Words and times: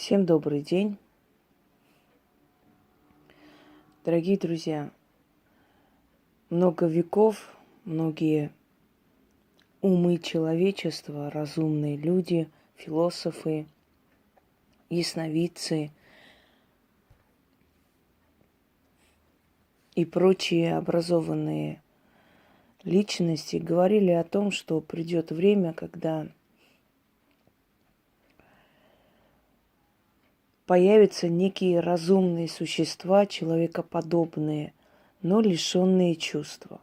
Всем 0.00 0.24
добрый 0.24 0.62
день. 0.62 0.96
Дорогие 4.02 4.38
друзья, 4.38 4.90
много 6.48 6.86
веков, 6.86 7.54
многие 7.84 8.50
умы 9.82 10.16
человечества, 10.16 11.30
разумные 11.30 11.98
люди, 11.98 12.48
философы, 12.76 13.66
ясновидцы 14.88 15.90
и 19.96 20.06
прочие 20.06 20.78
образованные 20.78 21.82
личности 22.84 23.56
говорили 23.56 24.12
о 24.12 24.24
том, 24.24 24.50
что 24.50 24.80
придет 24.80 25.30
время, 25.30 25.74
когда 25.74 26.26
появятся 30.70 31.28
некие 31.28 31.80
разумные 31.80 32.46
существа, 32.46 33.26
человекоподобные, 33.26 34.72
но 35.20 35.40
лишенные 35.40 36.14
чувства. 36.14 36.80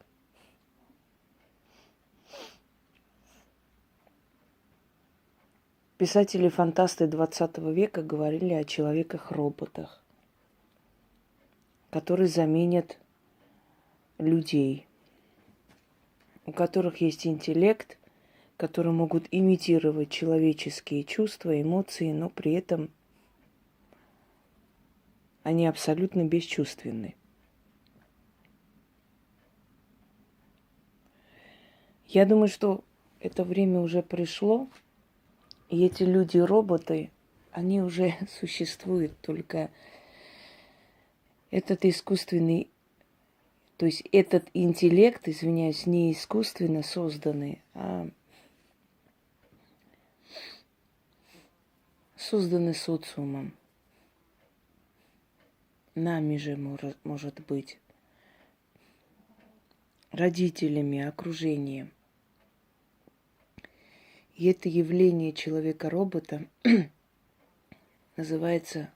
Писатели-фантасты 5.97 7.07
20 7.07 7.59
века 7.59 8.03
говорили 8.03 8.55
о 8.55 8.65
человеках-роботах, 8.65 10.03
которые 11.89 12.27
заменят 12.27 12.97
людей, 14.17 14.85
у 16.45 16.51
которых 16.51 16.99
есть 16.99 17.25
интеллект, 17.25 17.97
которые 18.57 18.91
могут 18.91 19.29
имитировать 19.31 20.09
человеческие 20.09 21.05
чувства, 21.05 21.61
эмоции, 21.61 22.11
но 22.11 22.27
при 22.27 22.51
этом 22.51 22.89
они 25.47 25.65
абсолютно 25.65 26.25
бесчувственны. 26.25 27.15
Я 32.05 32.25
думаю, 32.25 32.49
что 32.49 32.83
это 33.21 33.45
время 33.45 33.79
уже 33.79 34.01
пришло, 34.01 34.67
и 35.69 35.85
эти 35.85 36.03
люди-роботы, 36.03 37.11
они 37.51 37.81
уже 37.81 38.13
существуют, 38.41 39.17
только 39.21 39.71
этот 41.49 41.85
искусственный, 41.85 42.69
то 43.77 43.85
есть 43.85 44.03
этот 44.11 44.49
интеллект, 44.53 45.29
извиняюсь, 45.29 45.85
не 45.85 46.11
искусственно 46.11 46.83
созданный, 46.83 47.61
а 47.73 48.09
созданный 52.17 52.75
социумом 52.75 53.53
нами 55.97 56.37
же 56.37 56.55
может 57.03 57.45
быть, 57.45 57.77
родителями, 60.11 61.01
окружением. 61.01 61.91
И 64.35 64.45
это 64.45 64.69
явление 64.69 65.33
человека-робота 65.33 66.47
называется 68.15 68.91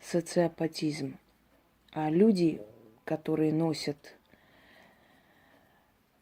социопатизм. 0.00 1.18
А 1.92 2.10
люди, 2.10 2.60
которые 3.04 3.52
носят 3.52 4.16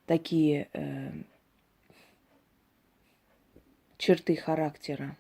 такие 0.07 0.69
э, 0.73 1.13
черты 3.97 4.35
характера, 4.37 5.17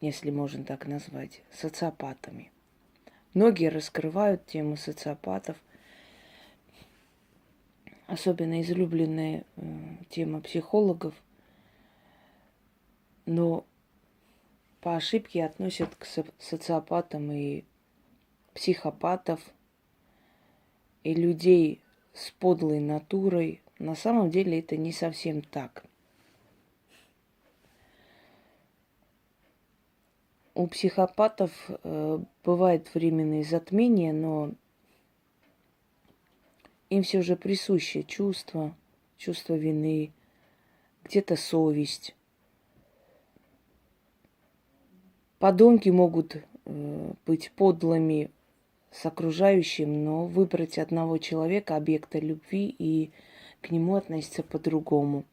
если 0.00 0.30
можно 0.30 0.64
так 0.64 0.86
назвать, 0.86 1.42
социопатами– 1.50 2.50
Многие 3.32 3.68
раскрывают 3.68 4.46
тему 4.46 4.76
социопатов. 4.76 5.56
Особенно 8.08 8.60
излюбленная 8.60 9.44
э, 9.56 9.62
тема 10.08 10.40
психологов. 10.40 11.14
Но 13.26 13.64
по 14.80 14.96
ошибке 14.96 15.44
относят 15.44 15.94
к 15.94 16.06
социопатам 16.38 17.30
и 17.30 17.64
психопатов, 18.54 19.40
и 21.04 21.14
людей 21.14 21.82
с 22.12 22.32
подлой 22.32 22.80
натурой. 22.80 23.62
На 23.78 23.94
самом 23.94 24.30
деле 24.30 24.58
это 24.58 24.76
не 24.76 24.92
совсем 24.92 25.42
так. 25.42 25.84
У 30.60 30.66
психопатов 30.66 31.50
э, 31.68 32.18
бывают 32.44 32.92
временные 32.92 33.44
затмения, 33.44 34.12
но 34.12 34.50
им 36.90 37.02
все 37.02 37.22
же 37.22 37.34
присуще 37.34 38.02
чувство, 38.02 38.76
чувство 39.16 39.54
вины, 39.54 40.12
где-то 41.04 41.36
совесть. 41.36 42.14
Подонки 45.38 45.88
могут 45.88 46.36
э, 46.36 47.12
быть 47.24 47.52
подлыми 47.52 48.30
с 48.90 49.06
окружающим, 49.06 50.04
но 50.04 50.26
выбрать 50.26 50.76
одного 50.76 51.16
человека, 51.16 51.74
объекта 51.74 52.18
любви, 52.18 52.66
и 52.78 53.12
к 53.62 53.70
нему 53.70 53.94
относиться 53.94 54.42
по-другому 54.42 55.24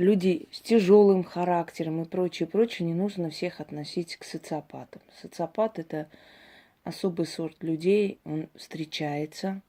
люди 0.00 0.48
с 0.50 0.60
тяжелым 0.60 1.22
характером 1.22 2.02
и 2.02 2.04
прочее, 2.06 2.48
прочее, 2.48 2.88
не 2.88 2.94
нужно 2.94 3.30
всех 3.30 3.60
относить 3.60 4.16
к 4.16 4.24
социопатам. 4.24 5.02
Социопат– 5.20 5.78
это 5.78 6.08
особый 6.84 7.26
сорт 7.26 7.62
людей, 7.62 8.18
он 8.24 8.48
встречается 8.56 9.60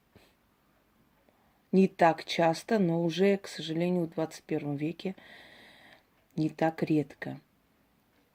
не 1.72 1.88
так 1.88 2.26
часто, 2.26 2.80
но 2.80 3.04
уже, 3.04 3.38
к 3.38 3.48
сожалению, 3.48 4.06
в 4.06 4.12
21 4.12 4.76
веке 4.76 5.16
не 6.36 6.50
так 6.50 6.82
редко. 6.84 7.40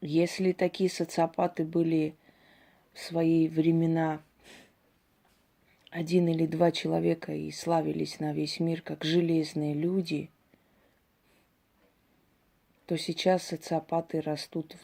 Если 0.00 0.52
такие 0.52 0.90
социопаты 0.90 1.64
были 1.64 2.14
в 2.92 3.00
свои 3.00 3.48
времена 3.48 4.20
один 5.90 6.28
или 6.28 6.46
два 6.46 6.70
человека 6.70 7.32
и 7.32 7.50
славились 7.50 8.20
на 8.20 8.34
весь 8.34 8.60
мир 8.60 8.82
как 8.82 9.02
железные 9.02 9.72
люди– 9.72 10.30
то 12.86 12.96
сейчас 12.96 13.42
социопаты 13.42 14.20
растут 14.20 14.76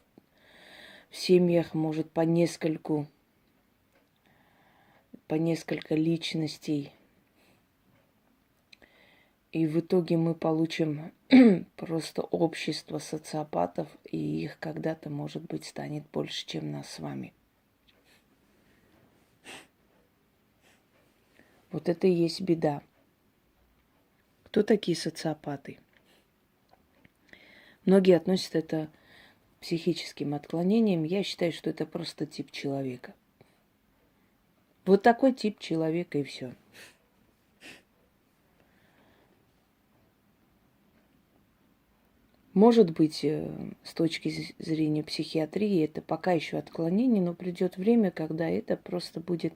в 1.11 1.17
семьях, 1.17 1.73
может, 1.73 2.11
по 2.11 2.23
нескольку, 2.23 3.07
по 5.29 5.35
несколько 5.37 5.95
личностей. 5.95 6.93
И 9.53 9.67
в 9.67 9.79
итоге 9.81 10.17
мы 10.17 10.35
получим 10.35 11.13
просто 11.77 12.23
общество 12.23 12.99
социопатов, 12.99 13.89
и 14.05 14.43
их 14.43 14.59
когда-то, 14.59 15.09
может 15.09 15.43
быть, 15.43 15.65
станет 15.65 16.05
больше, 16.11 16.45
чем 16.47 16.73
нас 16.73 16.89
с 16.91 16.99
вами. 16.99 17.33
Вот 21.71 21.89
это 21.89 22.07
и 22.07 22.13
есть 22.13 22.41
беда. 22.41 22.83
Кто 24.45 24.63
такие 24.63 24.97
социопаты? 24.97 25.79
Многие 27.85 28.17
относят 28.17 28.55
это 28.55 28.91
к 29.59 29.63
психическим 29.63 30.35
отклонениям. 30.35 31.03
Я 31.03 31.23
считаю, 31.23 31.53
что 31.53 31.71
это 31.71 31.85
просто 31.85 32.27
тип 32.27 32.51
человека. 32.53 33.15
Вот 34.85 35.03
такой 35.03 35.33
тип 35.33 35.59
человека 35.59 36.19
и 36.19 36.23
все. 36.23 36.55
Может 42.55 42.91
быть, 42.91 43.25
э, 43.25 43.51
с 43.83 43.95
точки 43.95 44.55
зрения 44.59 45.03
психиатрии, 45.03 45.85
это 45.85 46.03
пока 46.03 46.33
еще 46.33 46.59
отклонение, 46.59 47.23
но 47.23 47.33
придет 47.33 47.79
время, 47.79 48.11
когда 48.11 48.47
это 48.47 48.77
просто 48.77 49.21
будет 49.21 49.55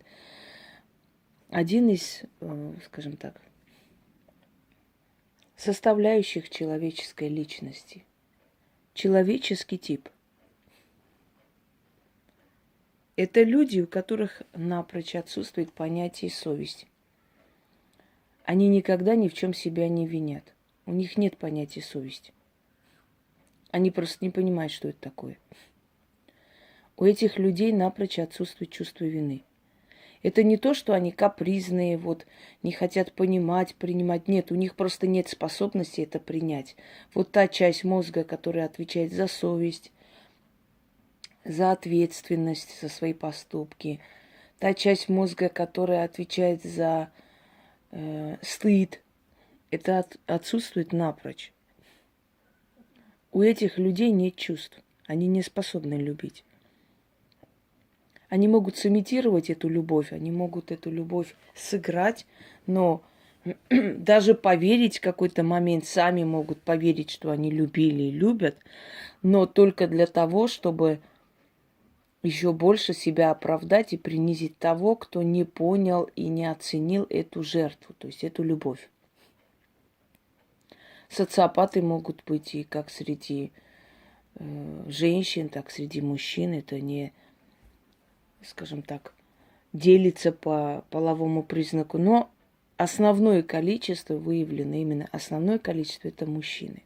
один 1.51 1.91
из, 1.91 2.23
э, 2.41 2.75
скажем 2.87 3.19
так, 3.19 3.39
составляющих 5.57 6.49
человеческой 6.49 7.29
личности– 7.29 8.05
человеческий 8.97 9.79
тип. 9.79 10.09
Это 13.15 13.43
люди, 13.43 13.81
у 13.81 13.87
которых 13.87 14.43
напрочь 14.55 15.15
отсутствует 15.15 15.73
понятие 15.73 16.31
совести. 16.31 16.89
Они 18.45 18.69
никогда 18.69 19.15
ни 19.15 19.29
в 19.29 19.35
чем 19.35 19.53
себя 19.53 19.89
не 19.89 20.07
винят. 20.07 20.55
У 20.87 20.93
них 20.93 21.19
нет 21.19 21.37
понятия 21.37 21.83
совести. 21.83 22.33
Они 23.71 23.91
просто 23.91 24.25
не 24.25 24.31
понимают, 24.31 24.73
что 24.73 24.89
это 24.89 24.99
такое. 25.01 25.39
У 26.97 27.05
этих 27.05 27.39
людей 27.39 27.73
напрочь 27.73 28.19
отсутствует 28.19 28.71
чувство 28.71 29.05
вины. 29.05 29.43
Это 30.27 30.43
не 30.43 30.57
то, 30.57 30.75
что 30.75 30.93
они 30.93 31.13
капризные, 31.13 31.97
вот, 31.97 32.27
не 32.65 32.73
хотят 32.73 33.13
понимать, 33.13 33.77
принимать. 33.77 34.27
Нет, 34.27 34.51
у 34.51 34.57
них 34.57 34.75
просто 34.75 35.07
нет 35.07 35.29
способности 35.29 36.01
это 36.01 36.19
принять. 36.19 36.75
Вот 37.15 37.31
та 37.31 37.47
часть 37.47 37.85
мозга, 37.85 38.25
которая 38.25 38.67
отвечает 38.67 39.13
за 39.13 39.29
совесть, 39.29 39.93
за 41.45 41.71
ответственность 41.71 42.81
за 42.81 42.89
свои 42.89 43.13
поступки, 43.13 44.01
та 44.59 44.75
часть 44.75 45.09
мозга, 45.09 45.49
которая 45.49 46.05
отвечает 46.05 46.61
за 46.65 47.09
э, 47.93 48.37
стыд, 48.43 49.01
это 49.71 50.01
от, 50.01 50.17
отсутствует 50.27 50.93
напрочь. 50.93 51.53
У 53.31 53.43
этих 53.43 53.79
людей 53.79 54.11
нет 54.11 54.35
чувств. 54.35 54.77
Они 55.07 55.29
не 55.29 55.43
способны 55.43 55.95
любить. 55.95 56.45
Они 58.29 58.49
могут 58.49 58.77
сымитировать 58.77 59.51
эту 59.51 59.69
любовь, 59.69 60.13
они 60.13 60.31
могут 60.31 60.73
эту 60.73 60.91
любовь 60.91 61.35
сыграть, 61.55 62.27
но 62.67 63.03
даже 63.71 64.35
поверить 64.35 64.99
в 64.99 65.01
какой-то 65.01 65.43
момент, 65.43 65.87
сами 65.87 66.25
могут 66.25 66.61
поверить, 66.63 67.11
что 67.11 67.31
они 67.31 67.51
любили 67.51 68.05
и 68.05 68.11
любят, 68.11 68.57
но 69.23 69.47
только 69.47 69.87
для 69.87 70.07
того, 70.07 70.49
чтобы 70.49 71.01
еще 72.23 72.53
больше 72.53 72.93
себя 72.93 73.31
оправдать 73.31 73.93
и 73.93 73.97
принизить 73.97 74.59
того, 74.59 74.97
кто 74.97 75.23
не 75.23 75.45
понял 75.45 76.11
и 76.17 76.27
не 76.29 76.51
оценил 76.51 77.07
эту 77.09 77.43
жертву, 77.43 77.95
то 77.99 78.09
есть 78.09 78.25
эту 78.25 78.43
любовь. 78.43 78.89
Социопаты 81.09 81.83
могут 81.83 82.25
быть 82.27 82.55
и 82.57 82.65
как 82.65 82.91
среди 82.91 83.53
э, 84.35 84.85
женщин, 84.89 85.49
так 85.49 85.71
среди 85.71 86.01
мужчин. 86.01 86.53
Это 86.53 86.81
не, 86.81 87.13
скажем 88.47 88.83
так, 88.83 89.15
делится 89.73 90.33
по 90.33 90.85
половому 90.91 91.43
признаку. 91.43 91.99
Но 91.99 92.31
основное 92.77 93.43
количество 93.43 94.15
выявлено, 94.15 94.77
именно 94.77 95.09
основное 95.13 95.59
количество 95.59 96.09
это 96.09 96.27
мужчины. 96.27 96.83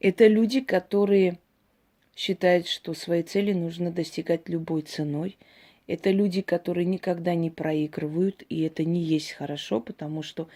Это 0.00 0.26
люди, 0.26 0.60
которые 0.60 1.38
считают, 2.14 2.66
что 2.66 2.94
свои 2.94 3.22
цели 3.22 3.52
нужно 3.52 3.90
достигать 3.90 4.48
любой 4.48 4.82
ценой– 4.82 5.38
это 5.86 6.10
люди, 6.10 6.42
которые 6.42 6.84
никогда 6.84 7.34
не 7.34 7.50
проигрывают, 7.50 8.42
и 8.48 8.62
это 8.62 8.84
не 8.84 9.00
есть 9.00 9.32
хорошо, 9.32 9.80
потому 9.80 10.22
что 10.22 10.48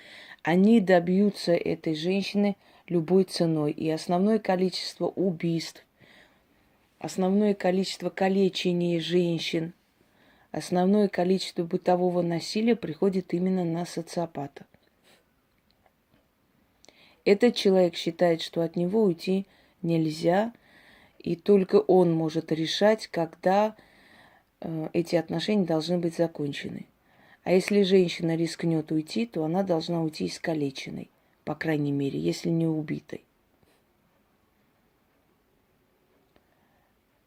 они 0.42 0.80
добьются 0.80 1.52
этой 1.52 1.94
женщины 1.94 2.56
любой 2.88 3.24
ценой. 3.24 3.70
И 3.70 3.88
основное 3.88 4.40
количество 4.40 5.06
убийств, 5.06 5.86
основное 7.00 7.54
количество 7.54 8.10
калечения 8.10 9.00
женщин, 9.00 9.72
основное 10.52 11.08
количество 11.08 11.64
бытового 11.64 12.22
насилия 12.22 12.76
приходит 12.76 13.34
именно 13.34 13.64
на 13.64 13.84
социопата. 13.84 14.64
Этот 17.24 17.56
человек 17.56 17.96
считает, 17.96 18.40
что 18.40 18.62
от 18.62 18.76
него 18.76 19.02
уйти 19.02 19.48
нельзя, 19.82 20.52
и 21.18 21.34
только 21.34 21.80
он 21.80 22.12
может 22.12 22.52
решать, 22.52 23.08
когда 23.08 23.74
Э, 24.60 24.88
эти 24.92 25.16
отношения 25.16 25.64
должны 25.64 25.98
быть 25.98 26.16
закончены. 26.16 26.86
А 27.42 27.52
если 27.52 27.82
женщина 27.82 28.36
рискнет 28.36 28.92
уйти, 28.92 29.26
то 29.26 29.44
она 29.44 29.62
должна 29.62 30.02
уйти 30.02 30.26
искалеченной, 30.26 31.10
по 31.44 31.54
крайней 31.54 31.92
мере, 31.92 32.18
если 32.20 32.50
не 32.50 32.66
убитой. 32.66 33.24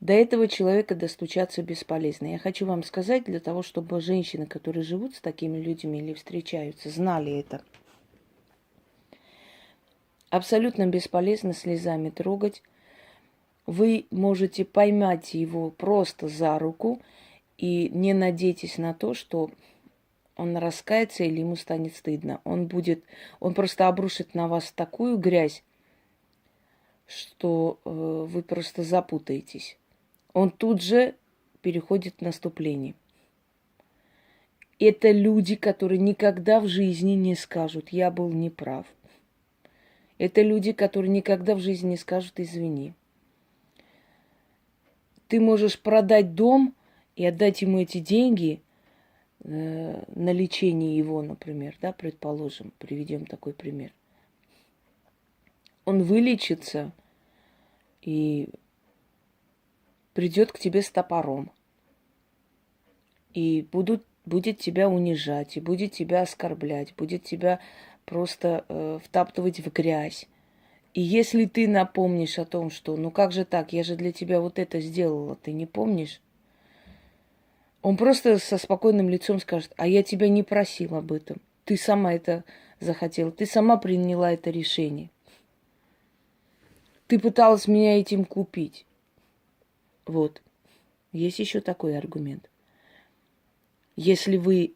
До 0.03 0.11
этого 0.11 0.47
человека 0.47 0.95
достучаться 0.95 1.63
бесполезно. 1.63 2.27
Я 2.27 2.38
хочу 2.38 2.65
вам 2.65 2.83
сказать, 2.83 3.23
для 3.23 3.39
того, 3.39 3.63
чтобы 3.63 4.01
женщины, 4.01 4.45
которые 4.45 4.83
живут 4.83 5.15
с 5.15 5.21
такими 5.21 5.57
людьми 5.57 6.00
или 6.00 6.13
встречаются, 6.13 6.89
знали 6.89 7.39
это. 7.39 7.61
Абсолютно 10.29 10.85
бесполезно 10.88 11.53
слезами 11.53 12.09
трогать. 12.09 12.63
Вы 13.65 14.05
можете 14.11 14.65
поймать 14.65 15.33
его 15.33 15.71
просто 15.71 16.27
за 16.27 16.59
руку– 16.59 17.01
и 17.57 17.89
не 17.89 18.13
надейтесь 18.13 18.77
на 18.77 18.94
то, 18.94 19.13
что 19.13 19.49
он 20.35 20.57
раскается 20.57 21.23
или 21.23 21.39
ему 21.39 21.56
станет 21.56 21.95
стыдно. 21.95 22.41
Он 22.44 22.67
будет, 22.67 23.03
он 23.39 23.53
просто 23.53 23.88
обрушит 23.88 24.33
на 24.33 24.47
вас 24.47 24.71
такую 24.71 25.17
грязь, 25.17 25.63
что 27.06 27.79
э, 27.85 27.89
вы 27.89 28.41
просто 28.41 28.83
запутаетесь. 28.83 29.77
Он 30.33 30.51
тут 30.51 30.81
же 30.81 31.15
переходит 31.62 32.15
в 32.18 32.21
наступление. 32.21 32.95
Это 34.80 35.12
люди, 35.12 35.56
которые 35.56 36.00
никогда 36.00 36.59
в 36.59 36.68
жизни 36.68 37.12
не 37.12 37.35
скажут, 37.35 37.89
я 37.89 38.12
был 38.12 38.31
неправ. 38.31 38.85
Это 40.18 40.41
люди, 40.41 40.74
которые 40.74 41.12
никогда 41.12 41.56
в 41.56 41.59
жизни 41.59 41.91
не 41.91 41.97
скажут, 41.97 42.39
извини. 42.39 42.94
Ты 45.27 45.39
можешь 45.39 45.80
продать 45.80 46.35
дом, 46.35 46.75
и 47.15 47.25
отдать 47.25 47.62
ему 47.62 47.80
эти 47.80 48.00
деньги 48.00 48.62
э, 49.44 50.03
на 50.07 50.33
лечение 50.33 50.97
его, 50.97 51.21
например, 51.21 51.77
да, 51.81 51.91
предположим, 51.91 52.71
приведем 52.80 53.25
такой 53.25 53.53
пример. 53.53 53.91
Он 55.85 56.03
вылечится 56.03 56.91
и 58.01 58.50
придет 60.13 60.51
к 60.51 60.60
тебе 60.60 60.81
с 60.81 60.89
топором. 60.89 61.51
И 63.33 63.68
будут, 63.71 64.04
будет 64.25 64.60
тебя 64.60 64.88
унижать, 64.89 65.57
и 65.57 65.60
будет 65.60 65.94
тебя 65.94 66.21
оскорблять, 66.21 66.95
будет 66.95 67.24
тебя 67.24 67.60
просто 68.06 68.65
э, 68.69 69.00
втаптывать 69.04 69.60
в 69.60 69.71
грязь. 69.71 70.27
И 70.94 71.01
если 71.01 71.45
ты 71.45 71.68
напомнишь 71.68 72.38
о 72.38 72.45
том, 72.45 72.69
что 72.69 72.95
ну 72.95 73.10
как 73.10 73.31
же 73.31 73.45
так, 73.45 73.74
я 73.74 73.83
же 73.83 73.95
для 73.95 74.12
тебя 74.12 74.39
вот 74.39 74.60
это 74.60 74.80
сделала, 74.80 75.36
ты 75.36 75.51
не 75.51 75.65
помнишь, 75.65 76.21
он 77.81 77.98
просто 77.98 78.38
со 78.38 78.57
спокойным 78.57 79.09
лицом 79.09 79.39
скажет, 79.39 79.74
а 79.75 79.88
я 79.88 80.04
тебя 80.04 80.30
не 80.30 80.44
просил 80.44 80.95
об 80.95 81.12
этом. 81.12 81.38
Ты 81.66 81.77
сама 81.77 82.13
это 82.13 82.44
захотела, 82.80 83.31
ты 83.31 83.45
сама 83.45 83.77
приняла 83.77 84.31
это 84.31 84.51
решение. 84.51 85.09
Ты 87.07 87.19
пыталась 87.19 87.68
меня 87.68 88.00
этим 88.00 88.24
купить. 88.24 88.86
Вот. 90.05 90.41
Есть 91.11 91.39
еще 91.39 91.61
такой 91.61 91.97
аргумент. 91.97 92.50
Если 93.95 94.38
вы 94.38 94.73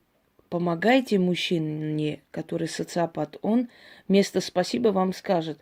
помогаете 0.50 1.19
мужчине, 1.19 2.21
который 2.31 2.68
социопат, 2.68 3.38
он 3.41 3.69
вместо 4.07 4.39
спасибо 4.41 4.89
вам 4.89 5.13
скажет, 5.13 5.59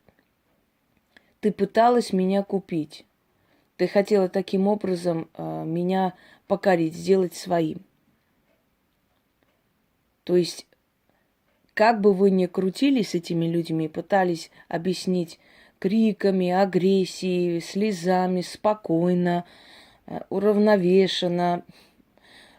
ты 1.40 1.52
пыталась 1.52 2.12
меня 2.12 2.44
купить. 2.44 3.06
Ты 3.78 3.88
хотела 3.88 4.30
таким 4.30 4.68
образом 4.68 5.30
э, 5.34 5.64
меня 5.66 6.14
покорить, 6.48 6.96
сделать 6.96 7.36
своим. 7.36 7.82
То 10.24 10.36
есть, 10.36 10.66
как 11.74 12.02
бы 12.02 12.14
вы 12.14 12.32
ни 12.32 12.46
крутились 12.46 13.10
с 13.10 13.16
этими 13.16 13.46
людьми, 13.46 13.88
пытались 13.88 14.50
объяснить 14.70 15.40
криками, 15.80 16.50
агрессией, 16.50 17.60
слезами, 17.62 18.42
спокойно, 18.42 19.46
э, 20.08 20.20
уравновешенно, 20.30 21.64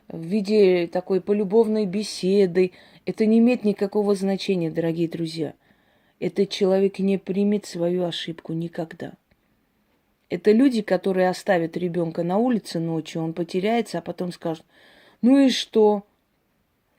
в 0.09 0.23
виде 0.23 0.87
такой 0.87 1.21
полюбовной 1.21 1.87
беседы, 1.87 2.73
это 3.05 3.27
не 3.27 3.39
имеет 3.39 3.65
никакого 3.65 4.15
значения, 4.15 4.71
дорогие 4.71 5.09
друзья. 5.09 5.55
Этот 6.21 6.51
человек 6.51 6.99
не 6.99 7.19
примет 7.19 7.67
свою 7.67 8.05
ошибку 8.05 8.53
никогда. 8.53 9.13
Это 10.29 10.51
люди, 10.53 10.83
которые 10.83 11.29
оставят 11.29 11.77
ребенка 11.77 12.23
на 12.23 12.39
улице 12.39 12.81
ночью, 12.81 13.23
он 13.23 13.33
потеряется, 13.33 13.99
а 13.99 14.03
потом 14.03 14.33
скажут, 14.33 14.65
ну 15.23 15.39
и 15.39 15.51
что? 15.51 16.05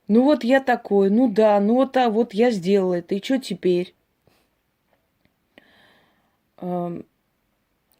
Ну 0.07 0.23
вот 0.23 0.43
я 0.43 0.61
такой, 0.61 1.09
ну 1.09 1.27
да, 1.29 1.59
ну 1.59 1.75
вот, 1.75 1.97
а 1.97 2.09
вот 2.09 2.33
я 2.33 2.51
сделала 2.51 2.95
это, 2.95 3.15
и 3.15 3.23
что 3.23 3.37
теперь? 3.37 3.93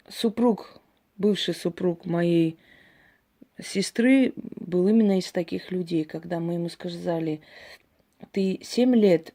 Супруг, 0.10 0.80
бывший 1.18 1.54
супруг 1.54 2.06
моей 2.06 2.58
сестры 3.62 4.34
был 4.36 4.88
именно 4.88 5.18
из 5.18 5.32
таких 5.32 5.72
людей, 5.72 6.04
когда 6.06 6.40
мы 6.40 6.54
ему 6.54 6.70
сказали, 6.70 7.42
ты 8.32 8.60
семь 8.64 8.96
лет 8.96 9.34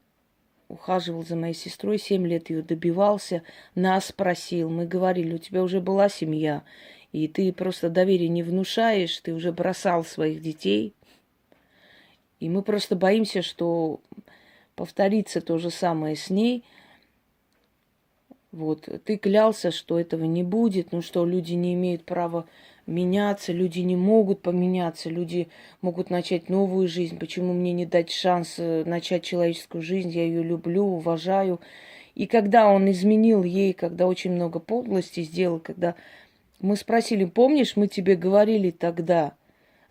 ухаживал 0.69 1.25
за 1.25 1.37
моей 1.37 1.55
сестрой, 1.55 1.99
семь 1.99 2.27
лет 2.27 2.51
ее 2.51 2.63
добивался, 2.63 3.43
нас 3.75 4.11
просил. 4.11 4.71
Мы 4.71 4.87
говорили, 4.87 5.35
у 5.35 5.39
тебя 5.39 5.63
уже 5.63 5.81
была 5.81 6.09
семья, 6.09 6.63
и 7.13 7.29
ты 7.29 7.53
просто 7.53 7.91
доверие 7.91 8.29
не 8.29 8.43
внушаешь, 8.43 9.19
ты 9.21 9.35
уже 9.35 9.53
бросал 9.53 10.05
своих 10.05 10.41
детей. 10.41 10.95
И 12.41 12.49
мы 12.49 12.63
просто 12.63 12.97
боимся, 12.97 13.43
что 13.43 14.01
повторится 14.75 15.41
то 15.43 15.59
же 15.59 15.71
самое 15.71 16.17
с 16.17 16.31
ней. 16.31 16.65
Вот, 18.53 18.87
ты 19.05 19.17
клялся, 19.17 19.71
что 19.71 19.99
этого 19.99 20.25
не 20.25 20.43
будет, 20.43 20.93
ну 20.93 21.01
что, 21.01 21.25
люди 21.25 21.55
не 21.55 21.73
имеют 21.73 22.05
права 22.05 22.45
меняться, 22.87 23.51
люди 23.51 23.81
не 23.81 23.97
могут 23.97 24.43
поменяться, 24.43 25.09
люди 25.09 25.49
могут 25.81 26.11
начать 26.11 26.51
новую 26.51 26.87
жизнь. 26.87 27.19
Почему 27.19 27.55
мне 27.55 27.73
не 27.73 27.87
дать 27.87 28.11
шанс 28.11 28.57
э, 28.59 28.85
начать 28.85 29.23
человеческую 29.23 29.81
жизнь? 29.81 30.11
Я 30.11 30.25
ее 30.25 30.43
люблю, 30.43 30.85
уважаю. 30.85 31.61
И 32.15 32.27
когда 32.27 32.69
он 32.69 32.91
изменил 32.91 33.43
ей, 33.43 33.73
когда 33.73 34.07
очень 34.07 34.33
много 34.33 34.59
подлости 34.59 35.23
сделал, 35.23 35.59
когда 35.59 35.95
мы 36.61 36.77
спросили, 36.77 37.25
помнишь, 37.25 37.77
мы 37.77 37.89
тебе 37.89 38.17
говорили 38.17 38.71
тогда, 38.71 39.33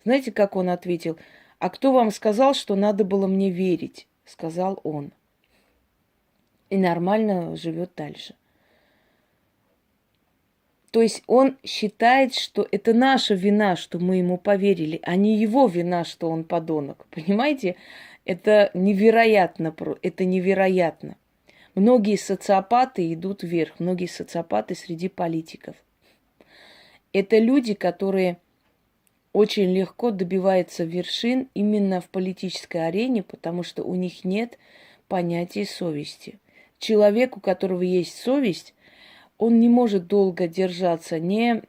знаете, 0.04 0.30
как 0.30 0.54
он 0.54 0.70
ответил? 0.70 1.18
А 1.58 1.68
кто 1.68 1.92
вам 1.92 2.12
сказал, 2.12 2.54
что 2.54 2.76
надо 2.76 3.04
было 3.04 3.26
мне 3.26 3.50
верить? 3.50 4.06
Сказал 4.24 4.78
он. 4.84 5.12
И 6.70 6.76
нормально 6.76 7.56
живет 7.56 7.90
дальше. 7.96 8.34
То 10.92 11.00
есть 11.00 11.22
он 11.26 11.56
считает, 11.64 12.34
что 12.34 12.68
это 12.70 12.92
наша 12.92 13.32
вина, 13.32 13.76
что 13.76 13.98
мы 13.98 14.16
ему 14.16 14.36
поверили, 14.36 15.00
а 15.02 15.16
не 15.16 15.38
его 15.38 15.66
вина, 15.66 16.04
что 16.04 16.28
он 16.28 16.44
подонок. 16.44 17.06
Понимаете? 17.10 17.76
Это 18.26 18.70
невероятно, 18.74 19.74
это 20.02 20.24
невероятно. 20.26 21.16
Многие 21.74 22.16
социопаты 22.16 23.10
идут 23.14 23.42
вверх, 23.42 23.80
многие 23.80 24.06
социопаты 24.06 24.74
среди 24.74 25.08
политиков. 25.08 25.74
Это 27.14 27.38
люди, 27.38 27.72
которые 27.72 28.36
очень 29.32 29.72
легко 29.72 30.10
добиваются 30.10 30.84
вершин 30.84 31.48
именно 31.54 32.02
в 32.02 32.10
политической 32.10 32.86
арене, 32.86 33.22
потому 33.22 33.62
что 33.62 33.82
у 33.82 33.94
них 33.94 34.24
нет 34.24 34.58
понятия 35.08 35.64
совести. 35.64 36.38
Человек, 36.78 37.38
у 37.38 37.40
которого 37.40 37.80
есть 37.80 38.18
совесть, 38.18 38.74
он 39.42 39.58
не 39.58 39.68
может 39.68 40.06
долго 40.06 40.46
держаться 40.46 41.18
не 41.18 41.62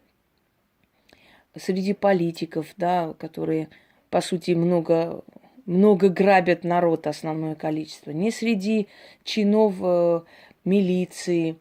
среди 1.55 1.93
политиков, 1.93 2.67
да, 2.77 3.15
которые, 3.17 3.69
по 4.11 4.21
сути, 4.21 4.51
много, 4.51 5.23
много 5.65 6.09
грабят 6.09 6.63
народ, 6.63 7.07
основное 7.07 7.55
количество, 7.55 8.11
не 8.11 8.29
среди 8.29 8.87
чинов 9.23 9.75
э, 9.81 10.21
милиции 10.65 11.57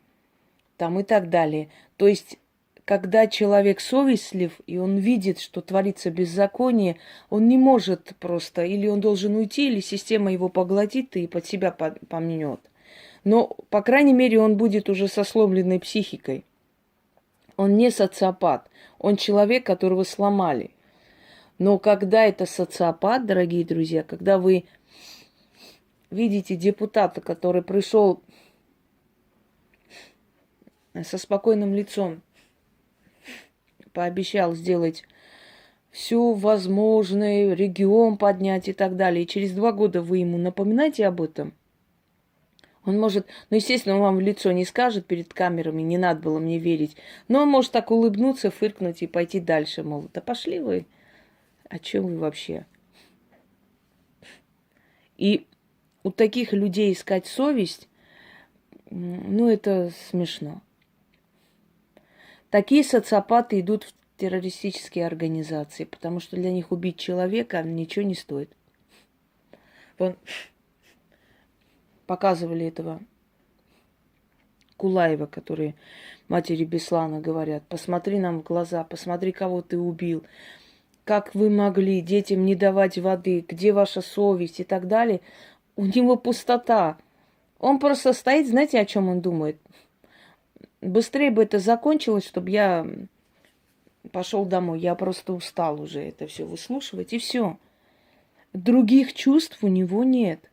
там 0.77 1.01
и 1.01 1.03
так 1.03 1.31
далее. 1.31 1.71
То 1.97 2.07
есть 2.07 2.39
когда 2.85 3.27
человек 3.27 3.81
совестлив, 3.81 4.61
и 4.67 4.77
он 4.77 4.99
видит, 4.99 5.41
что 5.41 5.63
творится 5.63 6.11
беззаконие, 6.11 6.99
он 7.31 7.49
не 7.49 7.57
может 7.57 8.13
просто, 8.21 8.65
или 8.65 8.87
он 8.87 9.01
должен 9.01 9.35
уйти, 9.35 9.69
или 9.69 9.81
система 9.81 10.31
его 10.31 10.51
поглотит 10.51 11.17
и 11.17 11.27
под 11.27 11.47
себя 11.47 11.71
помнет. 11.71 12.61
Но, 13.25 13.57
по 13.71 13.83
крайней 13.83 14.13
мере, 14.13 14.41
он 14.41 14.57
будет 14.57 14.89
уже 14.89 15.09
со 15.09 15.25
сломленной 15.25 15.79
психикой. 15.79 16.45
Он 17.57 17.77
не 17.77 17.91
социопат, 17.91 18.69
он 18.99 19.17
человек, 19.17 19.65
которого 19.65 20.03
сломали. 20.03 20.71
Но 21.59 21.79
когда 21.79 22.25
это 22.25 22.47
социопат, 22.47 23.27
дорогие 23.27 23.65
друзья, 23.65 24.03
когда 24.03 24.39
вы 24.39 24.65
видите 26.11 26.57
депутата, 26.57 27.21
который 27.21 27.63
пришел 27.63 28.21
со 31.03 31.19
спокойным 31.19 31.75
лицом, 31.75 32.23
пообещал 33.93 34.55
сделать 34.55 35.05
все 35.91 36.33
возможное, 36.33 37.55
регион 37.55 38.17
поднять 38.17 38.69
и 38.69 38.73
так 38.73 38.97
далее. 38.97 39.25
И 39.25 39.29
через 39.29 39.53
два 39.53 39.73
года 39.73 40.03
вы 40.03 40.19
ему 40.19 40.39
напоминаете 40.39 41.07
об 41.07 41.21
этом– 41.21 41.55
он 42.85 42.99
может, 42.99 43.27
ну, 43.51 43.57
естественно, 43.57 43.97
он 43.97 44.03
вам 44.03 44.17
в 44.17 44.21
лицо 44.21 44.51
не 44.51 44.65
скажет 44.65 45.07
перед 45.07 45.33
камерами, 45.33 45.83
не 45.83 45.99
надо 45.99 46.21
было 46.21 46.39
мне 46.39 46.59
верить. 46.59 46.97
Но 47.29 47.43
он 47.43 47.49
может 47.49 47.71
так 47.73 47.91
улыбнуться, 47.91 48.51
фыркнуть 48.51 49.03
и 49.03 49.07
пойти 49.07 49.39
дальше, 49.39 49.83
мол, 49.83 50.09
да 50.13 50.21
пошли 50.21 50.59
вы. 50.59 50.87
О 51.69 51.79
чем 51.79 52.07
вы 52.07 52.19
вообще? 52.19 52.67
И 55.17 55.47
у 56.03 56.11
таких 56.11 56.53
людей 56.53 56.93
искать 56.93 57.27
совесть, 57.27 57.89
ну, 58.91 59.49
это 59.49 59.93
смешно. 60.11 60.61
Такие 62.51 62.85
социопаты 62.85 63.61
идут 63.61 63.85
в 63.85 63.95
террористические 64.19 65.07
организации, 65.07 65.85
потому 65.85 66.21
что 66.21 66.37
для 66.37 66.51
них 66.51 66.73
убить 66.73 66.99
человека 66.99 67.63
ничего 67.63 68.05
не 68.05 68.15
стоит. 68.15 68.55
Вон, 69.99 70.17
показывали 72.07 72.67
этого 72.67 73.01
Кулаева, 74.77 75.27
которые 75.27 75.75
матери 76.29 76.65
Беслана 76.65 77.21
говорят, 77.21 77.63
посмотри 77.69 78.19
нам 78.19 78.41
в 78.41 78.43
глаза, 78.43 78.85
посмотри, 78.85 79.33
кого 79.33 79.63
ты 79.63 79.79
убил, 79.79 80.25
как 81.05 81.35
вы 81.35 81.51
могли 81.51 82.01
детям 82.01 82.45
не 82.45 82.55
давать 82.55 82.99
воды, 82.99 83.45
где 83.47 83.73
ваша 83.73 84.01
совесть 84.01 84.61
и 84.61 84.65
так 84.65 84.89
далее. 84.89 85.21
У 85.77 85.85
него 85.85 86.17
пустота. 86.17 86.99
Он 87.59 87.79
просто 87.79 88.13
стоит, 88.13 88.49
знаете, 88.49 88.81
о 88.81 88.85
чем 88.85 89.09
он 89.09 89.21
думает? 89.21 89.57
Быстрее 90.81 91.31
бы 91.31 91.45
это 91.45 91.59
закончилось, 91.59 92.27
чтобы 92.27 92.51
я 92.51 92.87
пошел 94.11 94.45
домой. 94.45 94.81
Я 94.81 94.95
просто 94.95 95.33
устал 95.33 95.81
уже 95.81 96.01
это 96.01 96.27
все 96.27 96.45
выслушивать, 96.45 97.13
и 97.13 97.19
все. 97.19 97.57
Других 98.53 99.15
чувств 99.15 99.59
у 99.63 99.69
него 99.69 100.05
нет. 100.05 100.51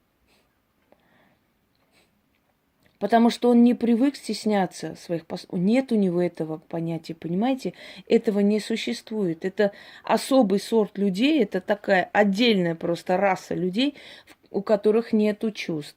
Потому 3.00 3.30
что 3.30 3.50
он 3.50 3.64
не 3.64 3.74
привык 3.74 4.18
стесняться 4.18 4.96
своих 4.96 5.26
поступков. 5.26 5.60
Нет 5.60 5.94
у 5.94 5.96
него 5.96 6.22
этого 6.22 6.58
понятия, 6.58 7.16
понимаете? 7.16 7.74
Этого 8.08 8.40
не 8.42 8.60
существует. 8.60 9.46
Это 9.46 9.72
особый 10.04 10.60
сорт 10.60 10.98
людей, 10.98 11.42
это 11.42 11.62
такая 11.62 12.10
отдельная 12.12 12.76
просто 12.76 13.16
раса 13.16 13.56
людей, 13.56 13.96
у 14.52 14.62
которых 14.62 15.14
нет 15.14 15.42
чувств. 15.56 15.96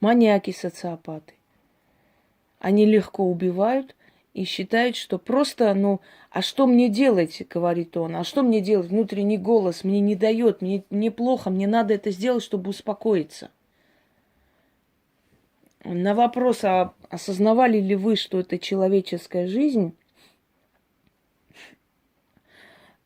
Маньяки, 0.00 0.50
социопаты. 0.50 1.32
Они 2.58 2.84
легко 2.84 3.24
убивают 3.24 3.96
и 4.34 4.44
считают, 4.44 4.96
что 4.96 5.18
просто, 5.18 5.72
ну, 5.72 6.00
а 6.30 6.42
что 6.42 6.66
мне 6.66 6.90
делать, 6.90 7.40
говорит 7.48 7.96
он, 7.96 8.16
а 8.16 8.24
что 8.24 8.42
мне 8.42 8.60
делать? 8.60 8.88
Внутренний 8.88 9.38
голос 9.38 9.82
мне 9.82 10.00
не 10.00 10.14
дает, 10.14 10.60
мне, 10.60 10.84
мне 10.90 11.10
плохо, 11.10 11.48
мне 11.48 11.66
надо 11.66 11.94
это 11.94 12.10
сделать, 12.10 12.42
чтобы 12.42 12.70
успокоиться. 12.70 13.50
На 15.84 16.14
вопрос, 16.14 16.64
а 16.64 16.94
осознавали 17.10 17.80
ли 17.80 17.96
вы, 17.96 18.16
что 18.16 18.40
это 18.40 18.58
человеческая 18.58 19.48
жизнь, 19.48 19.96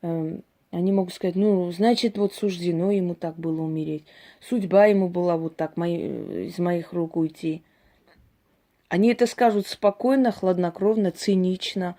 эм, 0.03 0.43
они 0.71 0.93
могут 0.93 1.15
сказать, 1.15 1.37
ну, 1.37 1.71
значит, 1.73 2.19
вот 2.19 2.35
суждено 2.35 2.91
ему 2.91 3.15
так 3.15 3.39
было 3.39 3.63
умереть. 3.63 4.05
Судьба 4.41 4.87
ему 4.87 5.09
была 5.09 5.39
вот 5.39 5.57
так 5.57 5.79
мои, 5.79 6.49
из 6.49 6.59
моих 6.59 6.93
рук 6.93 7.17
уйти. 7.17 7.63
Они 8.89 9.11
это 9.11 9.27
скажут 9.27 9.67
спокойно, 9.67 10.31
хладнокровно, 10.31 11.13
цинично. 11.13 11.97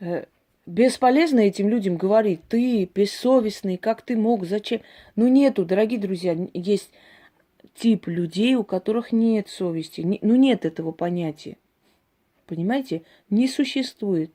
Э, 0.00 0.24
бесполезно 0.66 1.38
этим 1.38 1.68
людям 1.68 1.96
говорить, 1.96 2.40
ты 2.48 2.90
бессовестный, 2.92 3.76
как 3.76 4.02
ты 4.02 4.16
мог, 4.16 4.44
зачем? 4.44 4.80
Ну, 5.14 5.28
нету, 5.28 5.64
дорогие 5.64 6.00
друзья, 6.00 6.36
есть 6.52 6.90
тип 7.74 8.06
людей, 8.06 8.54
у 8.54 8.64
которых 8.64 9.12
нет 9.12 9.48
совести. 9.48 10.18
Ну, 10.22 10.34
нет 10.34 10.64
этого 10.64 10.92
понятия. 10.92 11.56
Понимаете? 12.46 13.02
Не 13.30 13.48
существует. 13.48 14.30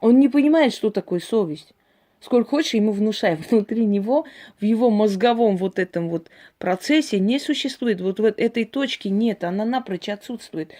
Он 0.00 0.18
не 0.18 0.28
понимает, 0.28 0.74
что 0.74 0.90
такое 0.90 1.20
совесть. 1.20 1.72
Сколько 2.20 2.50
хочешь, 2.50 2.74
ему 2.74 2.92
внушай. 2.92 3.36
Внутри 3.50 3.84
него, 3.84 4.26
в 4.60 4.64
его 4.64 4.90
мозговом 4.90 5.56
вот 5.56 5.78
этом 5.78 6.08
вот 6.08 6.28
процессе 6.58 7.18
не 7.18 7.38
существует. 7.38 8.00
Вот 8.00 8.20
в 8.20 8.24
этой 8.24 8.64
точке 8.64 9.10
нет, 9.10 9.44
она 9.44 9.64
напрочь 9.64 10.08
отсутствует. 10.08 10.72